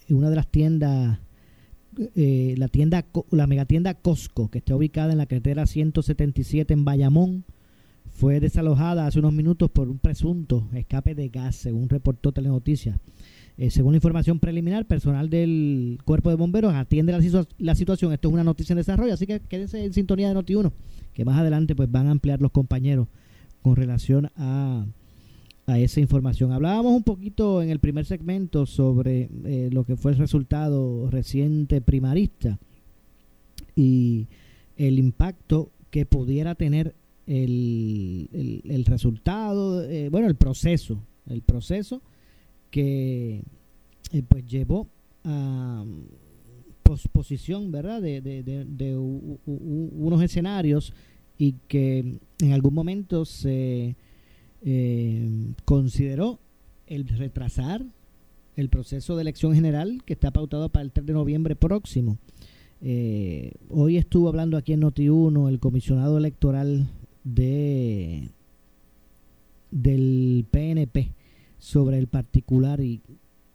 [0.09, 1.19] una de las tiendas
[2.15, 7.45] la tienda la megatienda Costco que está ubicada en la carretera 177 en Bayamón
[8.11, 12.99] fue desalojada hace unos minutos por un presunto escape de gas, según reportó Telenoticias.
[13.57, 18.13] Eh, según la información preliminar, personal del Cuerpo de Bomberos atiende la, la, situación.
[18.13, 20.71] Esto es una noticia en desarrollo, así que quédense en sintonía de Noti1,
[21.13, 23.07] que más adelante pues van a ampliar los compañeros
[23.61, 24.85] con relación a,
[25.67, 26.51] a esa información.
[26.51, 31.81] Hablábamos un poquito en el primer segmento sobre eh, lo que fue el resultado reciente
[31.81, 32.59] primarista
[33.75, 34.27] y
[34.77, 36.95] el impacto que pudiera tener
[37.27, 42.01] el, el, resultado, eh, bueno, el proceso, el proceso
[42.69, 43.43] que
[44.11, 44.87] eh, pues llevó
[45.23, 45.85] a
[46.83, 50.93] posposición, ¿verdad?, de, de, unos escenarios
[51.37, 53.95] y que en algún momento se
[54.63, 56.39] eh, consideró
[56.87, 57.83] el retrasar
[58.55, 62.17] el proceso de elección general que está pautado para el 3 de noviembre próximo.
[63.69, 66.87] hoy estuvo hablando aquí en Noti1 el comisionado electoral
[67.23, 68.29] de
[69.71, 71.13] del PNP
[71.57, 73.01] sobre el particular y,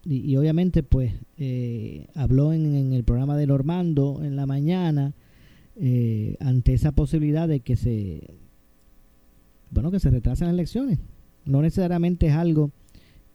[0.05, 5.13] y, obviamente pues eh, habló en, el programa de Normando en la mañana
[5.77, 8.31] eh, ante esa posibilidad de que se
[9.71, 10.99] bueno que se retrasen las elecciones
[11.45, 12.71] no necesariamente es algo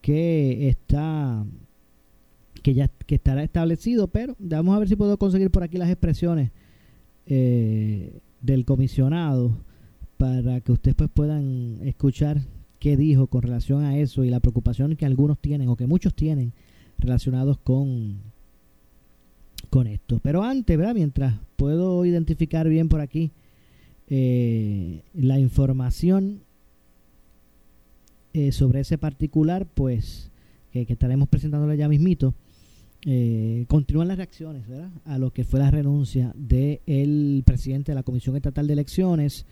[0.02, 1.46] que está
[2.64, 5.90] que ya que estará establecido pero vamos a ver si puedo conseguir por aquí las
[5.90, 6.52] expresiones
[7.26, 9.58] eh, del comisionado
[10.18, 12.42] para que ustedes pues puedan escuchar
[12.80, 16.14] qué dijo con relación a eso y la preocupación que algunos tienen o que muchos
[16.14, 16.54] tienen
[16.98, 18.20] relacionados con
[19.70, 20.20] con esto.
[20.22, 20.94] Pero antes, ¿verdad?
[20.94, 23.32] Mientras puedo identificar bien por aquí
[24.12, 26.42] eh, la información
[28.34, 30.30] eh, sobre ese particular, pues
[30.72, 32.36] que, estaremos presentándole ya mismito,
[33.06, 34.92] eh, continúan las reacciones ¿verdad?
[35.06, 39.46] a lo que fue la renuncia del presidente de la Comisión Estatal de Elecciones,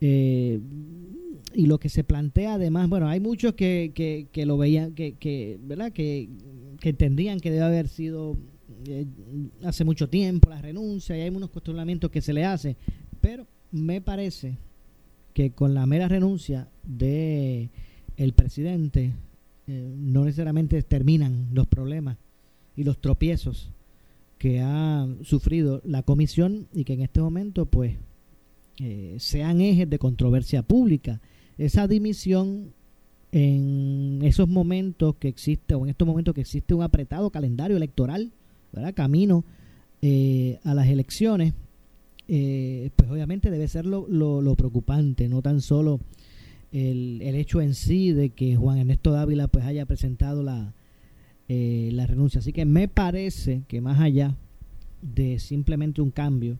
[0.00, 0.60] eh,
[1.52, 5.58] y lo que se plantea además, bueno, hay muchos que, que, lo veían, que, que
[5.62, 5.92] ¿verdad?
[5.92, 6.28] Que,
[6.82, 8.36] entendían que debe haber sido
[8.86, 9.04] eh,
[9.64, 12.76] hace mucho tiempo la renuncia y hay unos cuestionamientos que se le hace,
[13.20, 14.58] pero me parece
[15.34, 17.70] que con la mera renuncia de
[18.16, 19.14] el presidente
[19.66, 22.18] eh, no necesariamente terminan los problemas
[22.76, 23.70] y los tropiezos
[24.38, 27.96] que ha sufrido la comisión y que en este momento pues
[28.78, 31.20] eh, sean ejes de controversia pública.
[31.58, 32.72] Esa dimisión
[33.32, 38.32] en esos momentos que existe, o en estos momentos que existe un apretado calendario electoral,
[38.94, 39.44] camino
[40.02, 41.54] eh, a las elecciones,
[42.32, 45.98] eh, pues obviamente debe ser lo, lo, preocupante, no tan solo
[46.70, 50.72] el, el, hecho en sí de que Juan Ernesto Dávila pues haya presentado la,
[51.48, 52.38] la renuncia.
[52.38, 54.36] Así que me parece que más allá
[55.02, 56.58] de simplemente un cambio,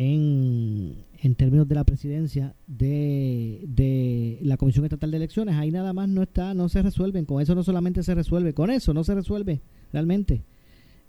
[0.00, 5.56] en, en términos de la presidencia de, de, la Comisión Estatal de Elecciones.
[5.56, 7.24] Ahí nada más no está, no se resuelven.
[7.24, 9.60] Con eso no solamente se resuelve, con eso no se resuelve
[9.92, 10.42] realmente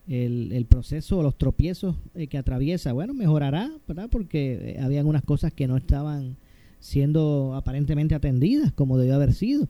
[0.10, 2.92] el, el proceso, los tropiezos eh, que atraviesa.
[2.94, 4.10] Bueno, mejorará, ¿verdad?
[4.12, 6.36] Porque eh, habían unas cosas que no estaban
[6.80, 9.68] siendo aparentemente atendidas como debió haber sido.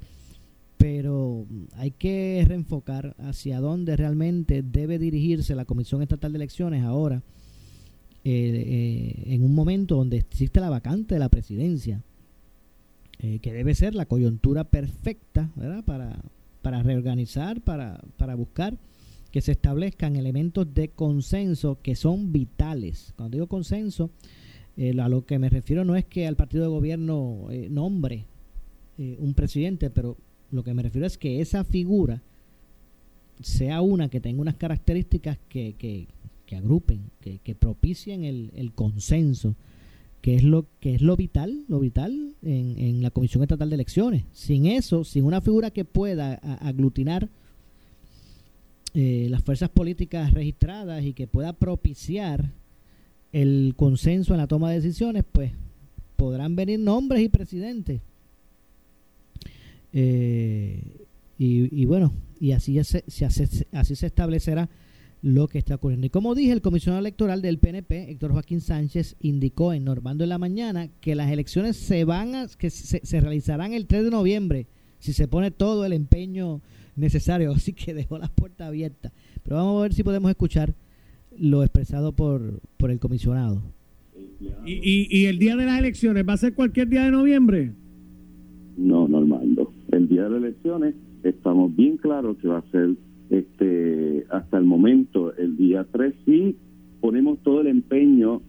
[0.77, 7.21] Pero hay que reenfocar hacia dónde realmente debe dirigirse la Comisión Estatal de Elecciones ahora
[8.23, 12.01] eh, eh, en un momento donde existe la vacante de la presidencia,
[13.19, 15.49] que debe ser la coyuntura perfecta
[15.85, 16.21] Para,
[16.61, 18.77] para reorganizar, para, para buscar
[19.31, 23.13] que se establezcan elementos de consenso que son vitales.
[23.15, 24.09] Cuando digo consenso,
[24.77, 28.25] a lo que me refiero no es que al partido de gobierno nombre
[28.97, 30.17] un presidente, pero
[30.51, 32.21] lo que me refiero es que esa figura
[33.41, 36.07] sea una que tenga unas características que, que,
[36.45, 39.55] que agrupen, que, propicien el, consenso
[40.21, 43.75] que es lo que es lo vital, lo vital en, en la Comisión Estatal de
[43.75, 44.25] Elecciones.
[44.33, 47.29] Sin eso, sin una figura que pueda aglutinar
[49.01, 52.51] eh, las fuerzas políticas registradas y que pueda propiciar
[53.31, 55.53] el consenso en la toma de decisiones, pues
[56.17, 58.01] podrán venir nombres y presidentes.
[59.93, 61.05] Eh,
[61.37, 63.05] y, bueno, y así se,
[63.71, 64.69] así se establecerá
[65.21, 66.07] lo que está ocurriendo.
[66.07, 70.29] Y como dije, el comisionado electoral del PNP, Héctor Joaquín Sánchez, indicó en Normando en
[70.29, 74.11] la mañana que las elecciones se van a, que se, se realizarán el 3 de
[74.11, 74.67] noviembre
[74.99, 76.61] si se pone todo el empeño
[76.99, 79.11] necesario, así que dejó las puertas abiertas.
[79.43, 80.73] Pero vamos a ver si podemos escuchar
[81.37, 83.61] lo expresado por, por el comisionado.
[84.65, 87.71] ¿Y, y, el día de las elecciones va a ser cualquier día de noviembre?
[88.77, 89.73] No, Normando.
[89.91, 92.95] El día de las elecciones estamos bien claros que va a ser
[93.29, 96.57] este hasta el momento el día 3 sí
[97.01, 98.41] ponemos todo el empeño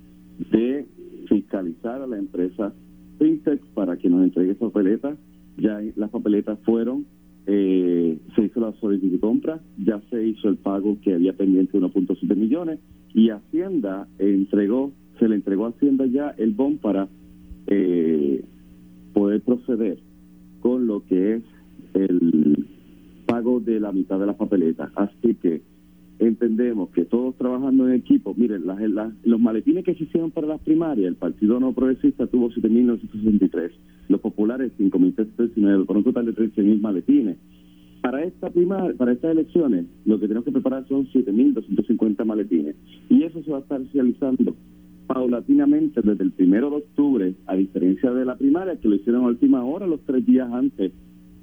[0.53, 0.87] de
[1.29, 2.73] fiscalizar a la empresa
[3.19, 5.19] FinTech para que nos entregue papeletas.
[5.59, 7.07] Ya las papeletas fueron
[7.47, 11.79] eh, se hizo la solicitud de compra, ya se hizo el pago que había pendiente
[11.79, 12.79] de 1.7 millones
[13.15, 17.09] y Hacienda entregó, se le entregó a Hacienda ya el BON para
[17.67, 18.45] eh,
[19.13, 19.99] poder proceder
[20.61, 21.43] con lo que es
[21.95, 22.67] el
[23.27, 24.91] pago de la mitad de las papeletas.
[24.95, 25.63] Así que
[26.21, 28.79] entendemos que todos trabajando en equipo, miren, las,
[29.25, 33.71] los maletines que se hicieron para las primarias, el Partido No Progresista tuvo 7.963,
[34.09, 37.39] los populares 5.319, con un total de 13.000 maletines.
[38.03, 42.77] Para esta primar, para estas elecciones, lo que tenemos que preparar son 7.250 maletines.
[43.09, 44.55] Y eso se va a estar realizando
[45.07, 49.29] paulatinamente desde el primero de octubre, a diferencia de la primaria, que lo hicieron a
[49.29, 50.93] última hora, los tres días antes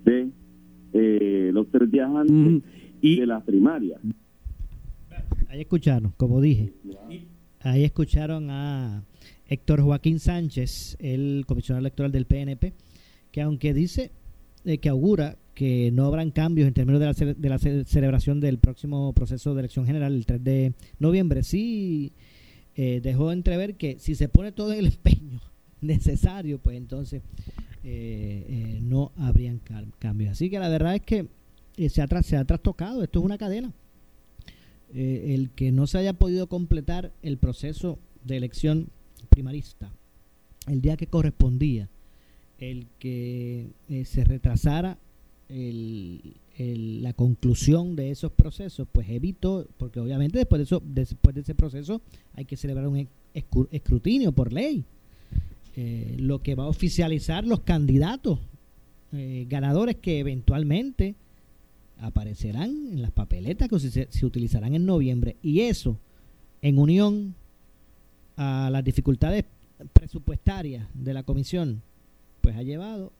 [0.05, 0.29] de
[0.93, 2.63] eh, los tres días antes
[3.01, 3.99] de la primaria.
[5.49, 6.73] Ahí escucharon, como dije.
[7.61, 9.03] Ahí escucharon a
[9.47, 12.73] Héctor Joaquín Sánchez, el comisionado electoral del PNP,
[13.31, 14.11] que aunque dice
[14.65, 18.59] eh, que augura que no habrán cambios en términos de la, de la celebración del
[18.59, 22.13] próximo proceso de elección general el 3 de noviembre, sí
[22.75, 25.41] eh, dejó entrever que si se pone todo el empeño
[25.81, 27.23] necesario, pues entonces
[27.83, 29.61] eh, no habrían
[29.97, 30.31] cambios.
[30.31, 31.27] Así que la verdad es que
[31.89, 33.73] se, ha se ha trastocado, esto es una cadena.
[34.93, 38.87] El que no se haya podido completar el proceso de elección
[39.29, 39.91] primarista
[40.67, 41.89] el día que correspondía,
[42.59, 44.97] el que eh, se retrasara
[45.49, 51.55] la conclusión de esos procesos, pues evitó, porque obviamente después de, eso, después de ese
[51.55, 52.01] proceso
[52.33, 53.07] hay que celebrar un
[53.71, 54.83] escrutinio por ley,
[55.77, 58.39] eh, lo que va a oficializar los candidatos
[59.13, 61.15] eh, ganadores que eventualmente
[61.99, 65.35] aparecerán en las papeletas que se utilizarán en noviembre.
[65.41, 65.97] Y eso,
[66.61, 67.35] en unión
[68.35, 69.45] a las dificultades
[69.93, 71.81] presupuestarias de la comisión,
[72.41, 73.11] pues ha llevado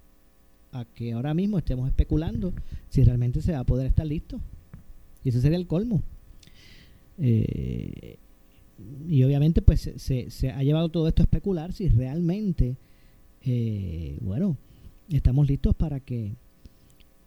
[0.72, 2.54] a que ahora mismo estemos especulando
[2.90, 4.40] si realmente se va a poder estar listo.
[5.24, 6.02] Y ese sería el colmo.
[7.20, 8.18] Eh,
[9.10, 12.76] y obviamente pues se, se, ha llevado todo esto a especular si realmente,
[13.44, 14.56] eh, bueno,
[15.10, 16.34] estamos listos para que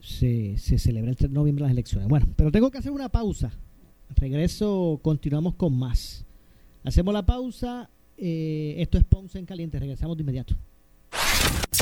[0.03, 2.09] se, se celebre el 3 de noviembre las elecciones.
[2.09, 3.53] Bueno, pero tengo que hacer una pausa.
[4.16, 6.24] Regreso, continuamos con más.
[6.84, 7.90] Hacemos la pausa.
[8.16, 9.78] Eh, esto es Ponce en Caliente.
[9.78, 10.57] Regresamos de inmediato.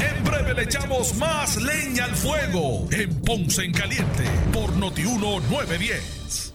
[0.00, 6.54] En breve le echamos más leña al fuego en Ponce en Caliente por Notiuno 910.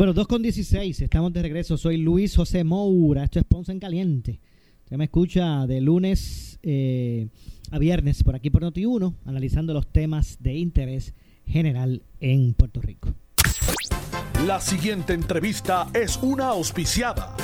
[0.00, 1.76] Bueno, 2 con 16, estamos de regreso.
[1.76, 4.40] Soy Luis José Moura, esto es Ponce en Caliente.
[4.84, 7.28] Usted me escucha de lunes eh,
[7.70, 11.12] a viernes por aquí por Noti1, analizando los temas de interés
[11.46, 13.12] general en Puerto Rico.
[14.46, 17.36] La siguiente entrevista es una auspiciada.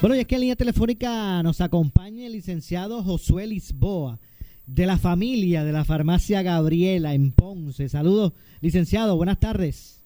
[0.00, 4.20] Bueno, y es que en línea telefónica nos acompaña el licenciado Josué Lisboa,
[4.66, 7.88] de la familia de la farmacia Gabriela en Ponce.
[7.88, 9.99] Saludos, licenciado, buenas tardes.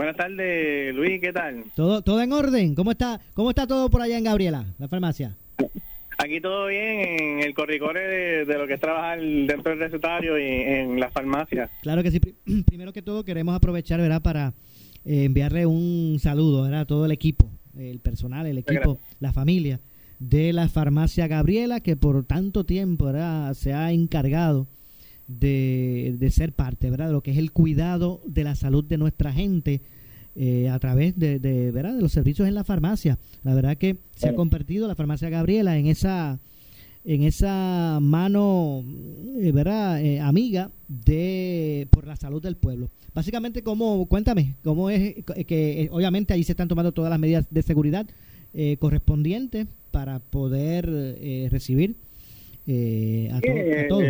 [0.00, 1.64] Buenas tardes, Luis, ¿qué tal?
[1.76, 2.74] ¿Todo, todo en orden?
[2.74, 5.36] ¿Cómo está, ¿Cómo está todo por allá en Gabriela, la farmacia?
[6.16, 10.42] Aquí todo bien en el corricore de, lo que es trabajar dentro del recetario y
[10.42, 11.68] en la farmacia.
[11.82, 12.18] Claro que sí.
[12.66, 14.22] Primero que todo queremos aprovechar, ¿verdad?
[14.22, 14.54] Para
[15.04, 16.80] eh, enviarle un saludo, ¿verdad?
[16.80, 19.80] A todo el equipo el personal, el equipo, la familia
[20.18, 23.12] de la farmacia Gabriela, que por tanto tiempo
[23.52, 24.66] se ha encargado
[25.38, 27.06] de, ser parte ¿verdad?
[27.06, 29.82] de lo que es el cuidado de la salud de nuestra gente
[30.36, 31.94] eh, a través de, de, ¿verdad?
[31.94, 33.18] de los servicios en la farmacia.
[33.42, 36.40] La verdad que se ha convertido la farmacia Gabriela en esa
[37.04, 38.84] en esa mano
[39.38, 45.24] eh, verdad eh, amiga de por la salud del pueblo básicamente cómo cuéntame cómo es
[45.46, 48.06] que obviamente ahí se están tomando todas las medidas de seguridad
[48.52, 50.86] eh, correspondientes para poder
[51.50, 51.96] recibir
[53.32, 54.04] a, todos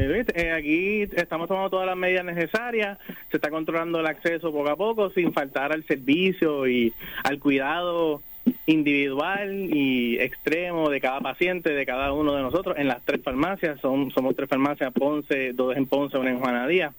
[0.57, 2.99] aquí estamos tomando todas las medidas necesarias
[3.31, 6.93] se está controlando el acceso poco a poco sin faltar al servicio y
[7.25, 8.23] al cuidado
[8.67, 13.81] individual y extremo de cada paciente, de cada uno de nosotros, en las tres farmacias.
[13.81, 16.95] Son, somos tres farmacias, Ponce, dos en Ponce, una en Juana Díaz.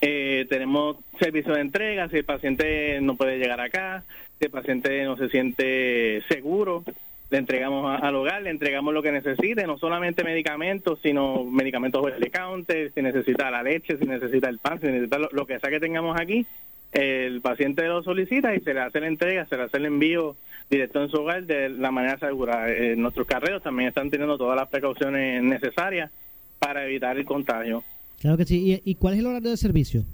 [0.00, 4.04] Eh, tenemos servicio de entrega, si el paciente no puede llegar acá,
[4.38, 6.84] si el paciente no se siente seguro,
[7.30, 12.30] le entregamos al hogar, le entregamos lo que necesite, no solamente medicamentos, sino medicamentos de
[12.30, 15.80] counter, si necesita la leche, si necesita el pan, si necesita lo que sea que
[15.80, 16.46] tengamos aquí,
[16.92, 20.36] el paciente lo solicita y se le hace la entrega, se le hace el envío
[20.70, 22.70] directo en su hogar de la manera segura.
[22.70, 26.10] Eh, nuestros carreros también están teniendo todas las precauciones necesarias
[26.58, 27.84] para evitar el contagio.
[28.20, 28.80] Claro que sí.
[28.84, 30.04] ¿Y, cuál es el horario de servicio?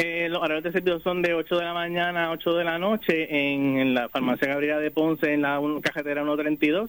[0.00, 2.78] Eh, los horarios de servicio son de 8 de la mañana a 8 de la
[2.78, 6.88] noche en, la farmacia Gabriela de Ponce, en la cajetera 132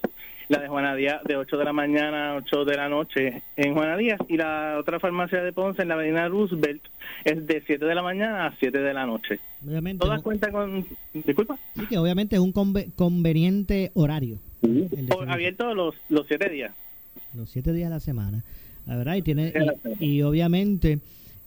[0.49, 3.73] la de Juana Díaz de 8 de la mañana a 8 de la noche en
[3.73, 6.81] Juana Díaz y la otra farmacia de Ponce en la avenida Roosevelt
[7.23, 9.39] es de 7 de la mañana a 7 de la noche.
[9.65, 10.85] Obviamente, Todas cuentan con...
[11.13, 11.57] Disculpa.
[11.75, 14.39] Sí, que obviamente es un conveniente horario.
[15.27, 16.75] abierto los, los 7 días.
[17.35, 18.43] Los 7 días de la semana.
[18.87, 19.53] La verdad, y, tiene,
[19.99, 20.99] y, obviamente...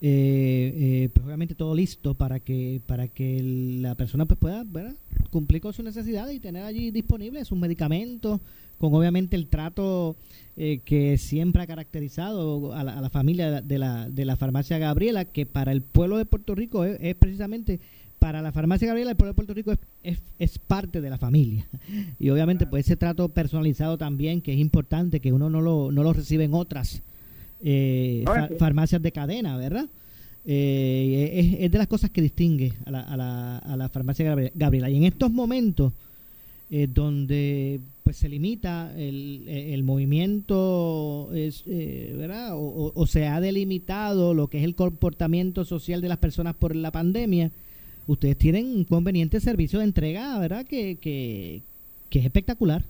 [0.05, 4.67] Eh, eh, pues obviamente todo listo para que para que la persona pues pueda
[5.31, 8.41] cumplir con sus necesidades y tener allí disponibles sus medicamentos
[8.79, 10.17] con obviamente el trato
[10.57, 15.47] eh, que siempre ha caracterizado a la, familia de la, de la farmacia Gabriela, que
[15.47, 17.79] para el pueblo de Puerto Rico es, precisamente,
[18.19, 19.73] para la farmacia Gabriela, el pueblo de Puerto Rico
[20.03, 21.69] es, es, parte de la familia.
[22.19, 26.03] Y obviamente pues ese trato personalizado también, que es importante, que uno no lo, no
[26.03, 27.05] lo recibe en otras
[27.63, 28.25] eh,
[28.59, 29.87] farmacias de cadena, ¿verdad?
[30.45, 34.91] Eh, es, de las cosas que distingue a la, a la, a la farmacia Gabriela.
[34.91, 35.93] Y en estos momentos
[36.75, 42.53] eh, donde pues se limita el, el movimiento, es, eh, ¿verdad?
[42.55, 46.91] O, se ha delimitado lo que es el comportamiento social de las personas por la
[46.91, 47.53] pandemia,
[48.07, 50.65] ustedes tienen un conveniente servicio de entrega, ¿verdad?
[50.65, 51.63] Que, que,
[52.11, 52.87] es espectacular.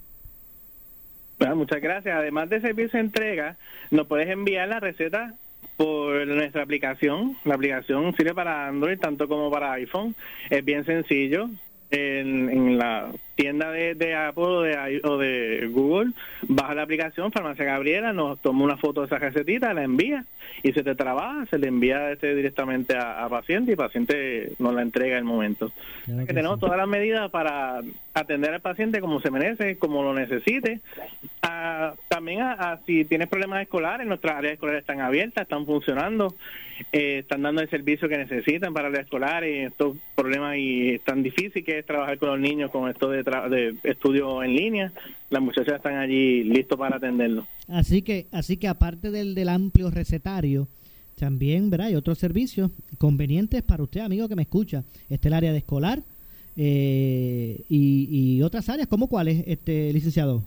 [1.54, 2.16] Muchas gracias.
[2.16, 3.56] Además de servicio entrega,
[3.90, 5.34] nos puedes enviar la receta
[5.76, 7.36] por nuestra aplicación.
[7.44, 10.14] La aplicación sirve para Android tanto como para iPhone.
[10.50, 11.48] Es bien sencillo
[11.90, 13.12] en, la
[13.42, 16.12] tienda de, Apple o de, o de, Google,
[16.42, 20.24] baja la aplicación Farmacia Gabriela, nos toma una foto de esa recetita, la envía
[20.62, 24.74] y se te trabaja, se le envía este directamente a, paciente y el paciente nos
[24.74, 25.72] la entrega en el momento.
[26.06, 27.80] que tenemos todas las medidas para
[28.14, 30.80] atender al paciente como se merece, como lo necesite.
[32.06, 36.36] también a, si tienes problemas escolares, nuestras áreas escolares están abiertas, están funcionando.
[36.90, 41.22] Eh, están dando el servicio que necesitan para la escolar y estos problemas y tan
[41.22, 44.92] difícil que es trabajar con los niños con esto de, de estudio en línea.
[45.30, 47.46] Las muchachas están allí listos para atenderlo.
[47.68, 50.68] Así que, así que aparte del, del amplio recetario,
[51.16, 51.88] también ¿verdad?
[51.88, 54.84] hay otros servicios convenientes para usted, amigo que me escucha.
[55.08, 56.02] Este el área de escolar
[56.56, 60.42] eh, y, y otras áreas, ¿cómo cuáles, este licenciado?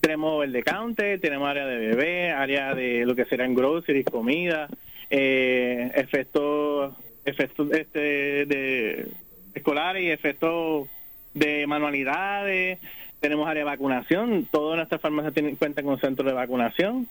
[0.00, 4.68] Tenemos el de counter, tenemos área de bebé, área de lo que serán groceries, comida,
[5.10, 7.98] eh, efectos efectos este,
[8.46, 9.08] de
[9.54, 10.88] escolares y efectos
[11.36, 12.80] de manualidades.
[13.20, 14.48] Tenemos área de vacunación.
[14.50, 17.06] Todas nuestras farmacias tienen, cuentan con centro de vacunación.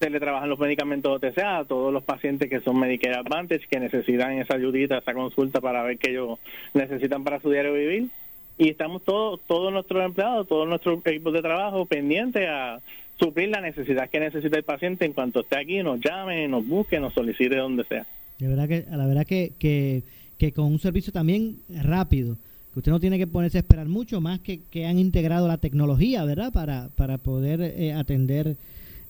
[0.00, 3.80] Se le trabajan los medicamentos OTC a todos los pacientes que son Medicare Advantage, que
[3.80, 6.38] necesitan esa ayudita, esa consulta para ver qué ellos
[6.74, 8.08] necesitan para su diario vivir.
[8.56, 12.80] Y estamos todos, todos nuestros empleados, todos nuestros equipos de trabajo pendientes a
[13.18, 17.00] suplir la necesidad que necesita el paciente en cuanto esté aquí, nos llame, nos busque,
[17.00, 18.06] nos solicite donde sea.
[18.38, 20.02] De verdad que, la verdad que, que,
[20.38, 22.36] que con un servicio también rápido,
[22.74, 25.58] que usted no tiene que ponerse a esperar mucho más que, que han integrado la
[25.58, 26.52] tecnología, ¿verdad?
[26.52, 28.56] Para, para poder eh, atender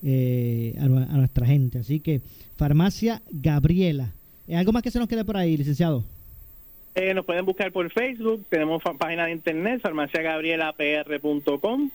[0.02, 1.78] eh, a, nuestra gente.
[1.78, 2.20] Así que,
[2.56, 4.12] Farmacia Gabriela.
[4.54, 6.04] ¿Algo más que se nos quede por ahí, licenciado?
[6.94, 11.90] Eh, nos pueden buscar por Facebook, tenemos página de internet, farmaciagabrielapr.com.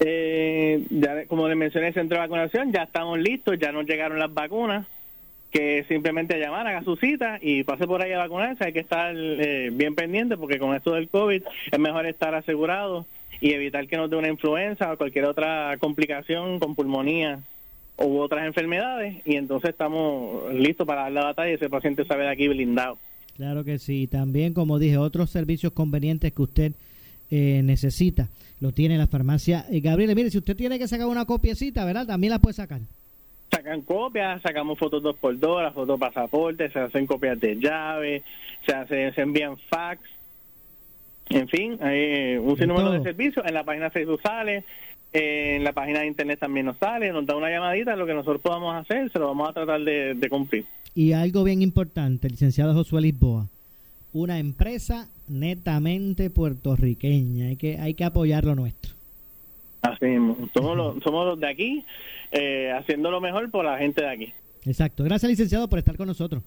[0.00, 4.18] Eh, ya, como le mencioné, el centro de vacunación, ya estamos listos, ya nos llegaron
[4.18, 4.86] las vacunas
[5.50, 8.64] que simplemente llamar, haga su cita y pase por ahí a vacunarse.
[8.64, 11.42] Hay que estar eh, bien pendiente porque con esto del COVID
[11.72, 13.06] es mejor estar asegurado
[13.40, 17.40] y evitar que nos dé una influenza o cualquier otra complicación con pulmonía
[17.98, 19.16] u otras enfermedades.
[19.24, 22.98] Y entonces estamos listos para dar la batalla y ese paciente sabe de aquí blindado.
[23.36, 24.06] Claro que sí.
[24.06, 26.72] También, como dije, otros servicios convenientes que usted
[27.30, 28.28] eh, necesita
[28.60, 29.64] lo tiene en la farmacia.
[29.70, 32.06] Eh, Gabriel, mire, si usted tiene que sacar una copiecita, ¿verdad?
[32.06, 32.82] También la puede sacar
[33.50, 38.22] sacan copias, sacamos fotos dos por dos, las fotos pasaporte, se hacen copias de llave,
[38.66, 40.00] se, hace, se envían fax,
[41.30, 43.46] en fin, hay un sinnúmero de servicios.
[43.46, 44.64] En la página Facebook sale,
[45.12, 48.40] en la página de internet también nos sale, nos da una llamadita, lo que nosotros
[48.40, 50.64] podamos hacer, se lo vamos a tratar de, de cumplir.
[50.94, 53.48] Y algo bien importante, licenciado Josué Lisboa,
[54.12, 58.99] una empresa netamente puertorriqueña, hay que, hay que apoyar lo nuestro.
[59.82, 61.84] Así mismo, somos los, somos los de aquí,
[62.32, 64.32] eh, haciendo lo mejor por la gente de aquí.
[64.64, 65.04] Exacto.
[65.04, 66.42] Gracias, licenciado, por estar con nosotros.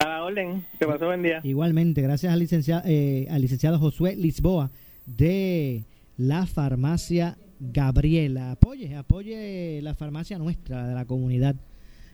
[0.00, 0.64] A la orden.
[0.78, 1.40] Que pasó buen día.
[1.44, 4.70] Igualmente, gracias al licenciado, eh, al licenciado Josué Lisboa
[5.06, 5.84] de
[6.16, 8.52] la farmacia Gabriela.
[8.52, 11.56] Apoye, apoye la farmacia nuestra, de la comunidad,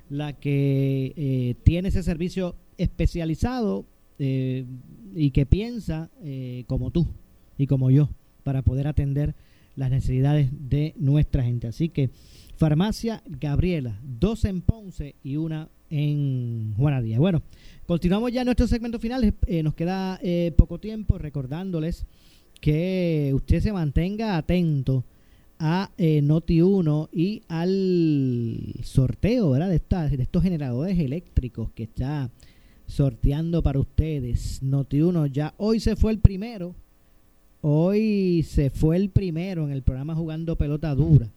[0.08, 3.86] la que eh, tiene ese servicio especializado
[4.18, 4.64] eh,
[5.14, 7.06] y que piensa eh, como tú
[7.58, 8.10] y como yo
[8.42, 9.34] para poder atender
[9.76, 11.66] las necesidades de nuestra gente.
[11.66, 12.10] Así que
[12.56, 17.18] Farmacia Gabriela, dos en Ponce y una en Juana Díaz.
[17.18, 17.42] Bueno,
[17.86, 19.34] continuamos ya nuestro segmento final.
[19.46, 22.06] Eh, nos queda eh, poco tiempo recordándoles
[22.60, 25.04] que usted se mantenga atento
[25.58, 29.68] a eh, Noti1 y al sorteo ¿verdad?
[29.68, 32.30] De, de estos generadores eléctricos que está
[32.86, 34.62] sorteando para ustedes.
[34.62, 36.74] Noti1 ya hoy se fue el primero.
[37.62, 41.28] Hoy se fue el primero en el programa Jugando Pelota Dura.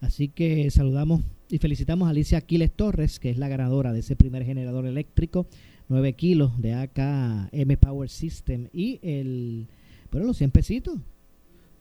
[0.00, 1.20] Así que saludamos
[1.50, 5.46] y felicitamos a Alicia Aquiles Torres, que es la ganadora de ese primer generador eléctrico,
[5.88, 9.66] 9 kilos de AKM Power System y el,
[10.10, 10.98] bueno, los 100 pesitos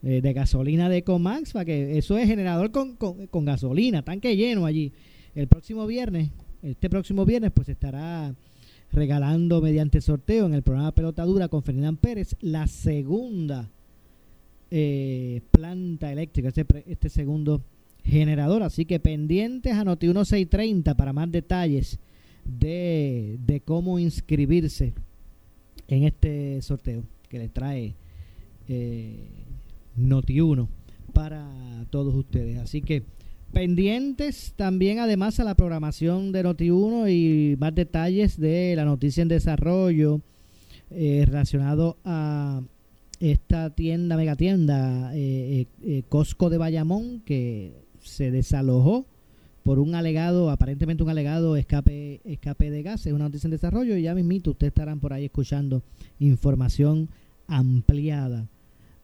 [0.04, 4.36] eh, de gasolina de Comax, para que eso es generador con, con, con, gasolina, tanque
[4.36, 4.92] lleno allí.
[5.36, 6.32] El próximo viernes,
[6.62, 8.36] este próximo viernes, pues estará
[8.92, 13.70] regalando mediante sorteo en el programa Pelota Dura con Ferdinand Pérez la segunda
[14.72, 17.62] eh, planta eléctrica, este, este segundo
[18.04, 18.64] generador.
[18.64, 22.00] Así que pendientes a Noti 1630 para más detalles
[22.46, 24.94] de, de cómo inscribirse
[25.88, 27.96] en este sorteo que les trae
[28.68, 29.28] eh,
[29.96, 30.68] Noti 1
[31.14, 31.48] para
[31.90, 32.60] todos ustedes.
[32.60, 33.04] Así que
[33.54, 39.22] pendientes también además a la programación de Noti 1 y más detalles de la noticia
[39.22, 40.22] en desarrollo
[40.92, 42.62] eh, relacionado a
[43.32, 49.06] esta tienda, megatienda eh, eh, Costco de Bayamón que se desalojó
[49.64, 54.04] por un alegado, aparentemente un alegado escape, escape de gases, una noticia en desarrollo, y
[54.04, 55.82] ya mismito ustedes estarán por ahí escuchando
[56.20, 57.10] información
[57.48, 58.48] ampliada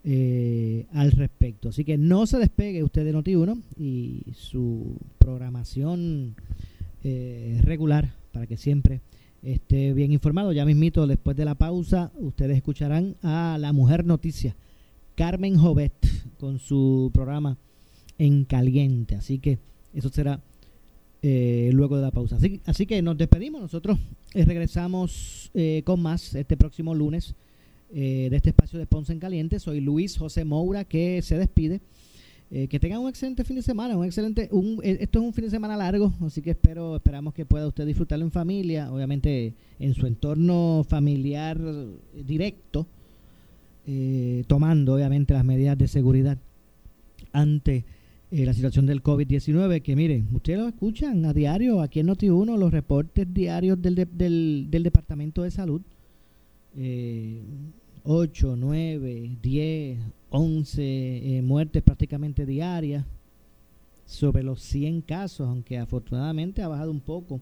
[0.03, 1.69] eh, al respecto.
[1.69, 6.35] Así que no se despegue usted de Noti1 y su programación
[7.03, 9.01] eh, regular para que siempre
[9.43, 10.51] esté bien informado.
[10.51, 14.55] Ya mismito, después de la pausa, ustedes escucharán a la mujer noticia,
[15.15, 15.93] Carmen Jovet,
[16.39, 17.57] con su programa
[18.17, 19.15] en caliente.
[19.15, 19.59] Así que
[19.93, 20.39] eso será
[21.21, 22.37] eh, luego de la pausa.
[22.37, 23.61] Así, así, que nos despedimos.
[23.61, 23.97] Nosotros
[24.33, 27.35] eh, regresamos eh, con más este próximo lunes
[27.93, 29.59] de este espacio de Ponce en Caliente.
[29.59, 31.81] Soy Luis José Moura que se despide.
[32.51, 35.51] Que tengan un excelente fin de semana, un excelente, un, esto es un fin de
[35.51, 40.05] semana largo, así que espero, esperamos que pueda usted disfrutarlo en familia, obviamente en su
[40.05, 41.57] entorno familiar
[42.13, 42.85] directo,
[44.47, 46.37] tomando obviamente las medidas de seguridad
[47.31, 47.85] ante
[48.31, 52.57] eh, la situación del COVID-19, que miren, ustedes lo escuchan a diario, aquí en Noti1,
[52.57, 55.81] los reportes diarios del, del, Departamento de Salud,
[56.77, 57.41] eh,
[58.03, 59.99] 8, 9, 10,
[60.29, 63.05] 11 muertes prácticamente diarias,
[64.11, 67.39] sobre los 100 casos, aunque afortunadamente ha bajado un poco,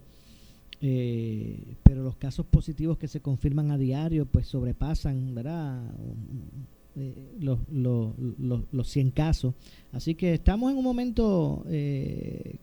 [0.82, 5.36] eh, pero los casos positivos que se confirman a diario pues sobrepasan.
[6.96, 8.14] Eh, los, los,
[8.72, 9.54] los, 100 casos.
[9.94, 12.58] Así que estamos en un momento eh,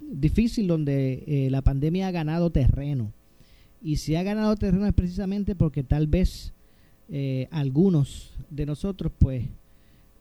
[0.00, 3.12] difícil donde la pandemia ha ganado terreno.
[3.82, 6.52] Y si ha ganado terreno es precisamente porque tal vez
[7.50, 9.44] algunos de nosotros pues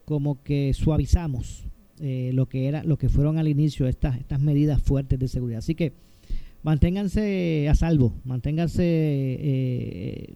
[0.06, 1.66] como que suavizamos
[2.00, 5.60] lo que era lo que fueron al inicio estas estas medidas fuertes de seguridad.
[5.60, 5.94] Así que
[6.64, 10.36] manténganse a salvo, manténganse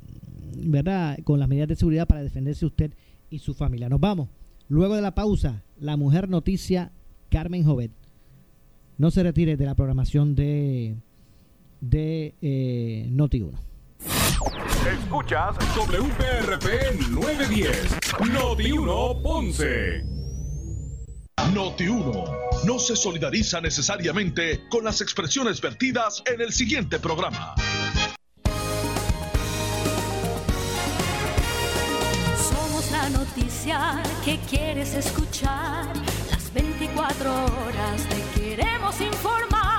[0.57, 1.17] ¿verdad?
[1.23, 2.91] con las medidas de seguridad para defenderse usted
[3.29, 3.89] y su familia.
[3.89, 4.29] Nos vamos.
[4.67, 6.91] Luego de la pausa, la mujer noticia
[7.29, 7.91] Carmen Jovet.
[8.97, 10.95] No se retire de la programación de,
[11.81, 13.51] de eh, Noti1.
[14.85, 20.03] Escuchas WPRP 910, Noti1 Ponce.
[21.53, 27.55] Noti1 no se solidariza necesariamente con las expresiones vertidas en el siguiente programa.
[33.09, 35.87] noticia que quieres escuchar.
[36.31, 39.74] Las 24 horas te queremos informar.